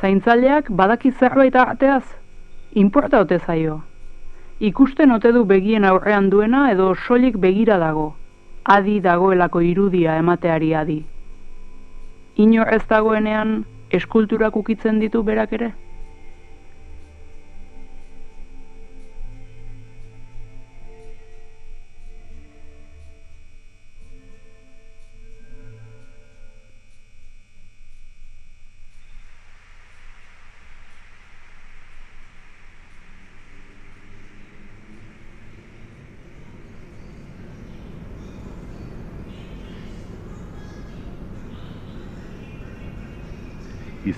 Zaintzaileak 0.00 0.70
badaki 0.80 1.12
zerbait 1.12 1.60
arteaz? 1.64 2.16
Inporta 2.72 3.20
ote 3.26 3.38
zaio? 3.38 3.76
Ikusten 4.70 5.12
ote 5.12 5.34
du 5.36 5.44
begien 5.44 5.84
aurrean 5.84 6.32
duena 6.32 6.64
edo 6.72 6.94
soilik 6.94 7.36
begira 7.44 7.76
dago? 7.84 8.14
Adi 8.64 8.96
dagoelako 9.04 9.60
irudia 9.60 10.16
emateari 10.16 10.72
adi. 10.74 10.98
Inor 12.36 12.72
ez 12.72 12.82
dagoenean 12.88 13.54
eskulturak 13.90 14.56
ukitzen 14.56 14.98
ditu 15.04 15.22
berak 15.22 15.52
ere? 15.60 15.72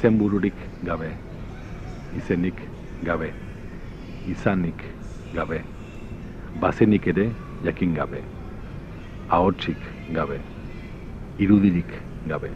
Izen 0.03 0.19
bururik 0.19 0.57
gabe, 0.83 1.15
izenik 2.11 2.59
gabe, 3.07 3.31
izanik 4.27 4.83
gabe, 5.33 5.63
bazenik 6.59 7.07
ere 7.07 7.29
jakin 7.63 7.95
gabe, 7.95 8.25
ahotsik 9.31 9.79
gabe, 10.11 10.41
irudirik 11.39 11.87
gabe, 12.27 12.51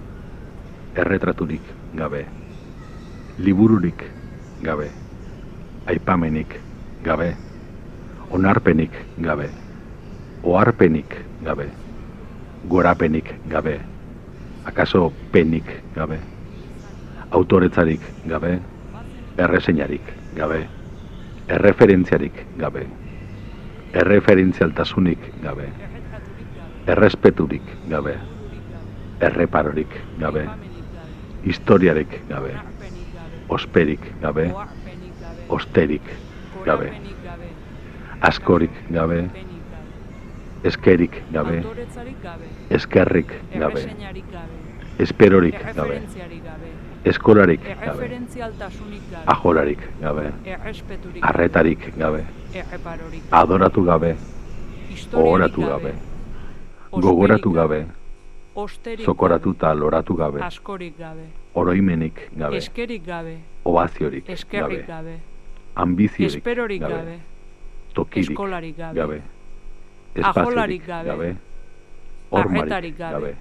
erretraturik 0.99 1.62
gabe, 1.94 2.26
libururik 3.38 4.03
gabe, 4.59 4.90
aipamenik 5.86 6.51
gabe, 7.07 7.36
onarpenik 8.28 8.90
gabe, 9.22 9.53
oharpenik 10.42 11.14
gabe, 11.38 11.70
gorapenik 12.66 13.38
gabe, 13.47 13.78
akaso 14.64 15.12
penik 15.30 15.70
gabe 15.94 16.36
autoretzarik 17.31 18.01
gabe, 18.27 18.61
erreseinarik 19.39 20.03
gabe, 20.37 20.66
erreferentziarik 21.49 22.47
gabe, 22.59 22.87
erreferentzialtasunik 23.93 25.33
gabe, 25.43 25.68
errespeturik 26.87 27.62
gabe, 27.89 28.16
erreparorik 29.20 29.99
gabe, 30.18 30.47
historiarik 31.45 32.20
gabe, 32.29 32.55
osperik 33.49 34.12
gabe, 34.20 34.53
osterik 35.49 36.09
gabe, 36.64 36.93
askorik 38.20 38.72
gabe, 38.91 39.20
eskerik 40.64 41.22
gabe, 41.31 41.62
eskerrik 42.70 43.35
gabe, 43.55 43.83
esperorik 44.99 45.61
gabe, 45.77 46.01
eskolarik 47.07 47.61
gabe, 47.63 48.07
ajolarik 49.27 49.83
gabe, 50.01 50.33
arretarik 51.23 51.85
gabe, 51.97 52.25
adoratu 53.31 53.85
gabe, 53.85 54.17
ohoratu 55.15 55.63
gabe, 55.63 55.93
gogoratu 56.91 57.53
gabe, 57.53 57.87
zokoratu 59.05 59.53
eta 59.55 59.73
loratu 59.75 60.17
gabe, 60.17 60.41
oroimenik 61.55 62.23
gabe, 62.35 62.61
oaziorik 63.65 64.27
gabe, 64.51 65.21
ambiziorik 65.75 66.45
gabe, 66.81 67.19
tokirik 67.95 68.39
gabe, 68.95 69.21
espaziorik 70.15 70.87
gabe, 70.87 71.37
ormarik 72.31 72.99
gabe, 72.99 73.37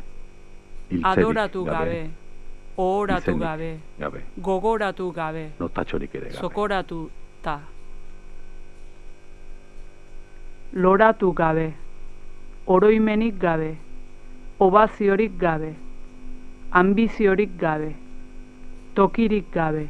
Hiltzerik 0.86 1.18
adoratu 1.18 1.66
gabe, 1.66 2.02
ohoratu 2.78 3.32
Izenik 3.32 3.42
gabe, 3.42 3.80
gabe. 4.00 4.22
gogoratu 4.38 5.12
gabe, 5.14 5.52
Notatxorik 5.60 6.16
ere 6.16 6.30
gabe. 6.30 6.40
zokoratu 6.40 7.12
ta. 7.42 7.60
Loratu 10.74 11.34
gabe, 11.34 11.74
oroimenik 12.66 13.38
gabe, 13.40 13.78
obaziorik 14.60 15.38
gabe, 15.38 15.76
ambiziorik 16.72 17.56
gabe, 17.58 17.96
tokirik 18.94 19.52
gabe, 19.52 19.90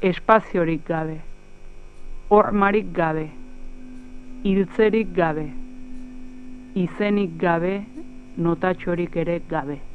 espaziorik 0.00 0.84
gabe, 0.84 1.20
hormarik 2.28 2.92
gabe, 2.92 3.30
hiltzerik 4.42 5.12
gabe, 5.14 5.52
izenik 6.74 7.36
gabe, 7.38 7.86
notatxorik 8.36 9.16
ere 9.16 9.38
gabe. 9.48 9.93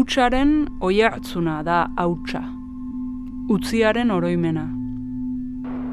Utsaren 0.00 0.52
oihartzuna 0.80 1.58
da 1.66 1.78
hautsa. 1.98 2.40
Utziaren 3.52 4.10
oroimena. 4.14 4.62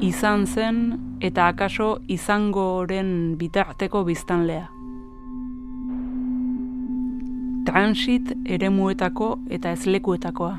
Izan 0.00 0.46
zen 0.46 0.78
eta 1.28 1.48
akaso 1.52 1.88
izangoren 2.16 3.10
bitarteko 3.40 4.04
biztanlea. 4.08 4.64
Transit 7.68 8.32
eremuetako 8.56 9.30
eta 9.58 9.76
ezlekuetakoa. 9.76 10.56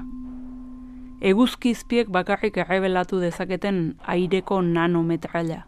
Eguzkizpiek 1.34 2.12
bakarrik 2.14 2.60
errebelatu 2.66 3.22
dezaketen 3.24 3.86
aireko 4.06 4.62
nanometraila. 4.62 5.64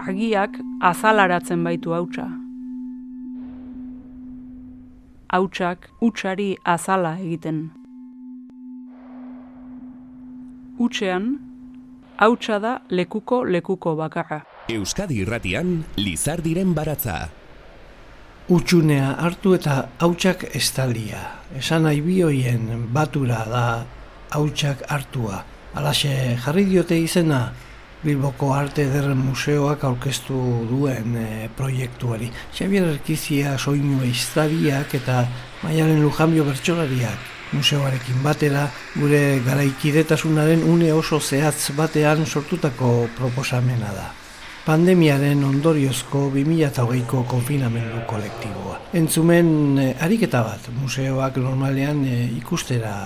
Argiak 0.00 0.58
azalaratzen 0.90 1.64
baitu 1.64 1.96
hautsa. 1.96 2.34
Hautsak 5.26 5.88
utsari 6.00 6.54
azala 6.62 7.16
egiten. 7.18 7.72
Utsean, 10.78 11.24
hautsa 12.20 12.60
da 12.62 12.76
lekuko 12.90 13.40
lekuko 13.44 13.96
bakarra. 13.98 14.44
Euskadi 14.70 15.18
irratian, 15.24 15.82
Lizardiren 15.98 16.74
baratza. 16.74 17.16
Utsunea 18.54 19.16
hartu 19.18 19.56
eta 19.58 19.88
hautsak 19.98 20.46
estalia. 20.54 21.24
Esan 21.58 21.82
nahi 21.88 22.00
bioien 22.06 22.86
batura 22.94 23.42
da 23.50 23.66
hautsak 24.30 24.86
hartua. 24.86 25.42
Alaxe 25.74 26.38
jarri 26.44 26.68
diote 26.70 27.00
izena 27.02 27.48
Bilboko 28.04 28.52
Arte 28.54 28.84
Ederren 28.84 29.18
Museoak 29.18 29.84
aurkeztu 29.88 30.36
duen 30.68 31.16
e, 31.16 31.48
proiektuari. 31.56 32.28
Xabier 32.52 32.90
Erkizia 32.90 33.56
soinu 33.58 34.02
eiztariak 34.04 34.94
eta 35.00 35.24
Maialen 35.62 36.02
Lujanbio 36.04 36.44
bertsolariak 36.44 37.32
museoarekin 37.52 38.22
batera 38.24 38.66
gure 38.96 39.40
garaikidetasunaren 39.46 40.66
une 40.66 40.92
oso 40.92 41.20
zehatz 41.20 41.72
batean 41.78 42.26
sortutako 42.26 43.08
proposamena 43.16 43.92
da. 43.94 44.06
Pandemiaren 44.66 45.44
ondoriozko 45.46 46.24
2008ko 46.34 47.20
konfinamendu 47.30 48.00
kolektiboa. 48.10 48.80
Entzumen 48.98 49.78
eh, 49.78 49.92
ariketa 50.02 50.40
bat, 50.42 50.66
museoak 50.80 51.38
normalean 51.38 52.00
eh, 52.02 52.24
ikustera 52.34 52.96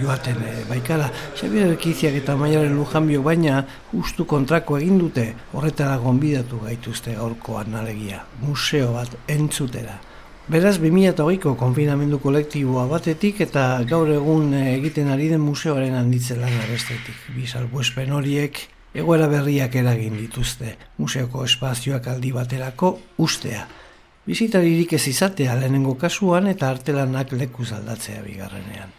joaten 0.00 0.40
eh, 0.48 0.62
baikara. 0.68 1.10
Xabier 1.36 1.74
Erkiziak 1.74 2.16
eta 2.22 2.38
Maialen 2.40 2.72
Lujanbio 2.78 3.20
baina 3.22 3.60
justu 3.92 4.24
kontrako 4.24 4.78
egin 4.80 4.96
dute 5.02 5.26
horretara 5.52 5.98
gonbidatu 6.00 6.62
gaituzte 6.64 7.18
gaurkoan 7.20 7.76
alegia. 7.82 8.24
Museo 8.40 8.94
bat 8.96 9.12
entzutera. 9.28 10.00
Beraz, 10.48 10.76
2008ko 10.76 11.54
konfinamendu 11.56 12.18
kolektiboa 12.20 12.84
batetik 12.90 13.38
eta 13.40 13.82
gaur 13.88 14.10
egun 14.12 14.54
eh, 14.56 14.74
egiten 14.78 15.12
ari 15.12 15.30
den 15.32 15.40
museoaren 15.40 16.00
handitzen 16.00 16.40
lan 16.40 16.56
bestetik. 16.68 17.28
Bizalbuespen 17.36 18.12
horiek 18.12 18.60
egoera 18.94 19.28
berriak 19.28 19.74
eragin 19.76 20.16
dituzte. 20.16 20.76
Museoko 20.98 21.44
espazioak 21.44 22.06
aldi 22.08 22.32
baterako 22.32 22.98
ustea. 23.18 23.66
Bizitaririk 24.24 24.94
ez 24.96 25.06
izatea 25.10 25.56
lehenengo 25.58 25.96
kasuan 26.00 26.46
eta 26.48 26.70
artelanak 26.70 27.34
lekuz 27.36 27.72
aldatzea 27.76 28.22
bigarrenean. 28.22 28.94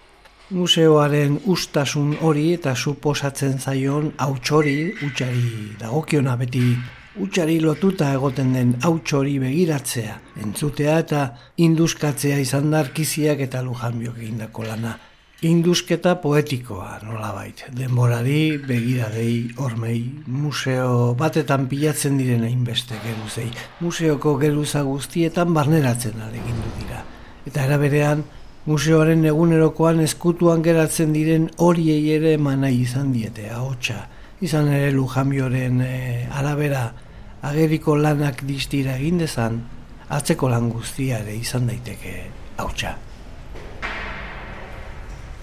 Museoaren 0.53 1.39
ustasun 1.49 2.11
hori 2.21 2.51
eta 2.53 2.75
suposatzen 2.75 3.57
zaion 3.57 4.11
hautsori, 4.21 4.93
utxari 5.07 5.47
dagokiona 5.79 6.35
beti 6.37 6.67
utxari 7.25 7.59
lotuta 7.63 8.11
egoten 8.13 8.53
den 8.53 8.75
hautsori 8.83 9.39
begiratzea, 9.39 10.19
entzutea 10.43 10.99
eta 11.01 11.25
induskatzea 11.65 12.37
izan 12.43 12.69
da 12.71 12.83
arkiziak 12.85 13.41
eta 13.47 13.63
lujanbiok 13.65 14.19
egindako 14.21 14.67
lana. 14.67 14.97
Indusketa 15.45 16.15
poetikoa, 16.17 16.95
nolabait, 17.05 17.59
denborari, 17.77 18.57
begiradei, 18.65 19.51
ormei, 19.61 19.99
museo 20.25 21.13
batetan 21.19 21.67
pilatzen 21.69 22.17
diren 22.17 22.47
hainbeste 22.47 22.97
geruzei, 23.03 23.51
museoko 23.77 24.33
geruza 24.41 24.81
guztietan 24.87 25.53
barneratzen 25.53 26.17
alegindu 26.25 26.73
dira. 26.79 27.03
Eta 27.45 27.67
eraberean, 27.67 28.25
museoaren 28.65 29.21
egunerokoan 29.29 30.01
eskutuan 30.07 30.65
geratzen 30.65 31.13
diren 31.13 31.51
horiei 31.61 32.01
ere 32.17 32.33
emana 32.39 32.73
izan 32.73 33.13
diete, 33.13 33.45
ahotsa. 33.53 34.01
Izan 34.41 34.73
ere 34.73 34.89
lujanbioren 34.97 35.81
e, 35.85 35.95
arabera 36.41 36.87
ageriko 37.45 37.99
lanak 38.01 38.41
distira 38.49 38.97
egin 38.97 39.21
dezan, 39.21 39.61
atzeko 40.09 40.49
lan 40.49 40.73
guztia 40.73 41.21
ere 41.21 41.37
izan 41.37 41.69
daiteke 41.69 42.23
hautsa. 42.57 42.97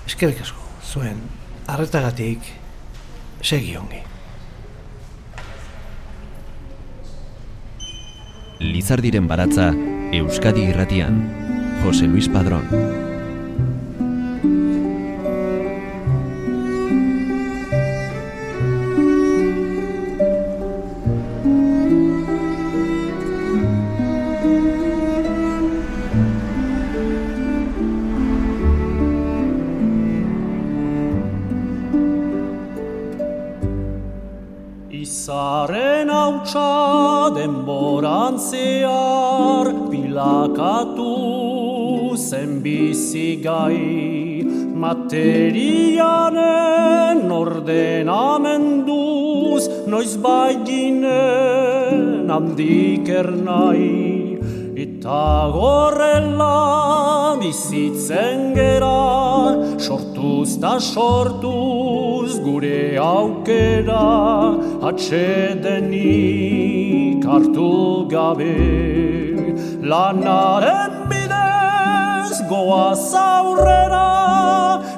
Eskerrik 0.06 0.40
asko, 0.42 0.64
zuen, 0.86 1.20
arretagatik, 1.70 2.48
segi 3.42 3.76
ongi. 3.78 4.02
Lizardiren 8.62 9.26
baratza, 9.30 9.72
Euskadi 10.14 10.68
irratian, 10.70 11.22
Jose 11.82 12.06
Luis 12.06 12.28
Padrón. 12.28 13.01
Izaren 35.22 36.10
hautsa 36.10 37.30
denboran 37.36 38.34
zehar 38.42 39.66
pilakatu 39.90 41.12
zen 42.18 42.50
bizigai 42.64 44.42
materianen 44.84 47.20
ordenamenduz 47.42 49.62
noiz 49.94 50.12
baiginen 50.26 52.28
handik 52.34 53.06
ernai. 53.22 53.86
Eta 54.86 55.22
gorrela 55.54 56.58
bizitzen 57.44 58.38
gera 58.58 59.00
sortuz 59.78 60.50
da 60.66 60.74
sortuz 60.80 61.81
gure 62.44 62.82
aukera 62.96 64.06
atxedenik 64.88 66.42
hartu 67.30 67.70
gabe. 68.12 68.58
Lanaren 69.90 70.94
bidez 71.10 72.36
goaz 72.50 73.06
aurrera 73.14 74.10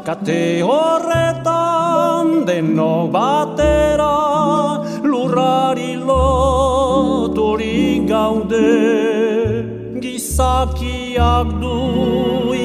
kate 0.07 0.45
horretan 0.68 2.26
denok 2.49 3.05
batera. 3.16 4.14
Lurrari 5.11 5.92
loturik 6.09 8.01
gaude 8.09 8.70
Gizakiak 10.03 11.49
du 11.62 11.76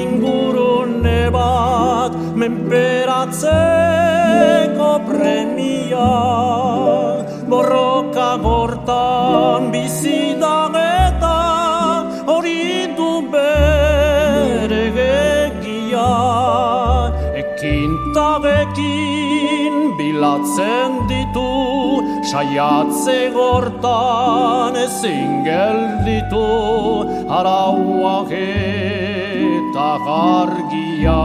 ingurune 0.00 1.22
bat 1.36 2.12
menperatzeko 2.40 4.90
premia. 5.08 6.12
Borroka 7.50 8.30
gortan 8.44 9.62
bizidan 9.74 10.74
eta 10.80 11.38
hori 12.30 12.62
du 12.96 13.10
bere 13.32 14.84
gegia 14.96 16.12
Ekintagekin 17.42 19.74
bilatzen 19.98 20.90
ditu 21.10 21.52
saiatze 22.30 23.18
gortan 23.36 24.72
ezin 24.86 25.30
gelditu. 25.50 26.46
Arauak 27.40 28.32
eta 28.40 29.90
gargia 30.06 31.22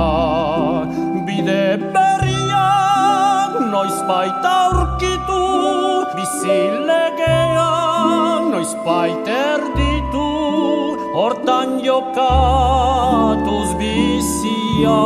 bide 1.46 1.94
berriak 1.94 3.54
noiz 3.74 3.98
baita 4.10 4.52
aurkitu 4.66 5.42
bizilegean 6.18 7.62
noiz 8.54 8.74
baita 8.86 9.36
erditu 9.54 10.30
hortan 11.18 11.70
jokatuz 11.88 13.70
biziak 13.82 15.06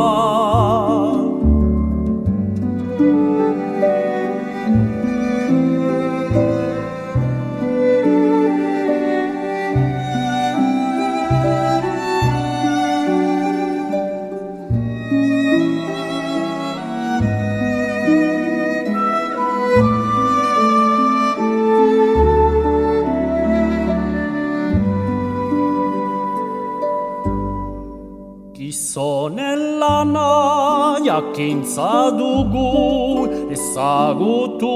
jakintza 31.20 32.16
dugu 32.16 33.28
ezagutu 33.52 34.72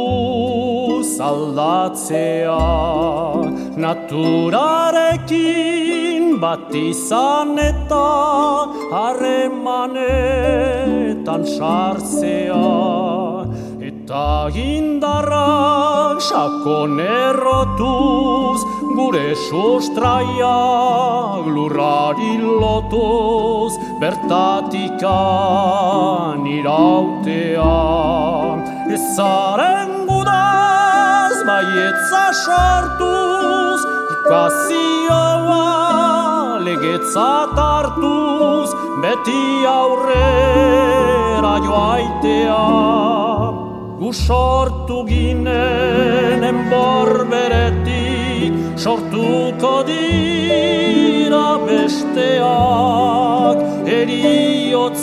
zaldatzea. 1.16 2.60
Naturarekin 3.84 6.24
bat 6.40 6.74
izan 6.74 7.58
eta 7.58 8.10
harremanetan 8.92 11.42
sartzea. 11.56 12.64
Eta 13.90 14.26
indarrak 14.68 16.18
sakon 16.28 16.94
errotuz 17.00 18.60
gure 18.96 19.28
sustraiak 19.48 21.42
lurrari 21.54 22.34
lotuz 22.62 23.72
bertatikan 24.00 25.10
irautea 26.58 27.78
ezaren 28.96 29.90
gudaz 30.08 31.36
baietza 31.48 32.24
sartuz 32.44 33.80
ikazioa 34.14 35.64
legetzat 36.66 37.54
hartuz 37.66 38.68
beti 39.02 39.44
aurrera 39.78 41.54
joaitea. 41.66 42.64
Gu 44.00 44.10
sortu 44.12 44.98
ginen 45.08 46.40
enborberetik 46.50 48.52
sortuko 48.84 49.74
dira 49.88 51.48
besteak 51.66 53.13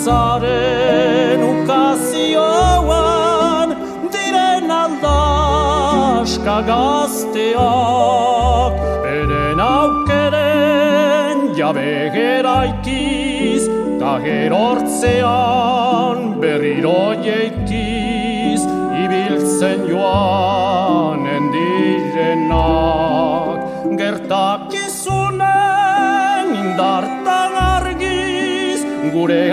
eriotzaren 0.02 1.42
ukazioan 1.46 3.70
diren 4.14 4.72
aldaska 4.72 6.58
gazteak 6.70 8.74
beren 9.04 9.60
aukeren 9.60 11.38
jabe 11.58 11.94
geraikiz 12.16 13.64
ta 14.00 14.14
gerortzean 14.26 16.18
berriro 16.42 17.04
jeikiz 17.22 18.62
ibiltzen 19.04 19.80
joan 19.92 21.22
endirenak. 21.38 23.60
Gertakizunen 24.02 26.46
indartan 26.64 27.54
argiz 27.62 28.80
gure 29.14 29.44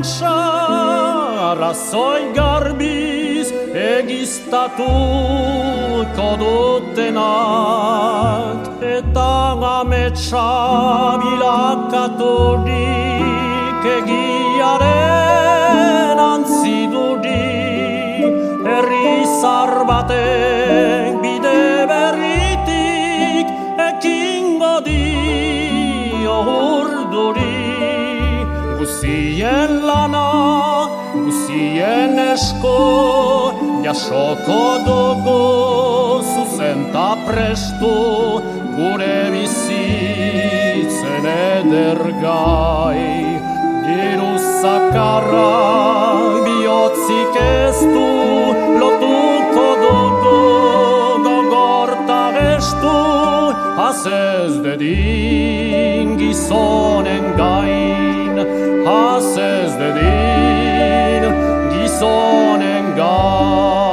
amensa 0.00 0.32
arrazoi 1.50 2.22
garbiz 2.32 3.48
egiztatuko 3.80 4.78
dutenak 6.42 7.20
eta 8.96 9.32
ametsa 9.80 10.46
bilakaturik 11.22 12.70
egiaren 13.98 15.38
antziduri 16.28 17.44
herri 18.70 19.12
zar 19.40 19.72
batek 19.92 21.12
bide 21.22 21.79
guzien 29.40 29.72
lana 29.88 30.88
guzien 31.14 32.18
esko 32.20 32.72
jasoko 33.84 34.58
dugu 34.86 35.44
zuzenta 36.32 37.06
prestu 37.26 37.94
gure 38.76 39.20
bizitzen 39.32 41.24
edergai 41.32 43.06
diru 43.86 44.32
zakarra 44.60 45.48
bihotzik 46.44 47.34
ez 47.46 47.78
du 47.94 48.49
az 53.90 54.06
ez 54.06 54.60
dedin 54.60 56.16
gizonen 56.16 57.36
gain, 57.36 58.38
az 58.86 59.36
ez 59.36 59.76
dedin 59.76 61.22
gizonen 61.72 62.94
gain. 62.94 63.89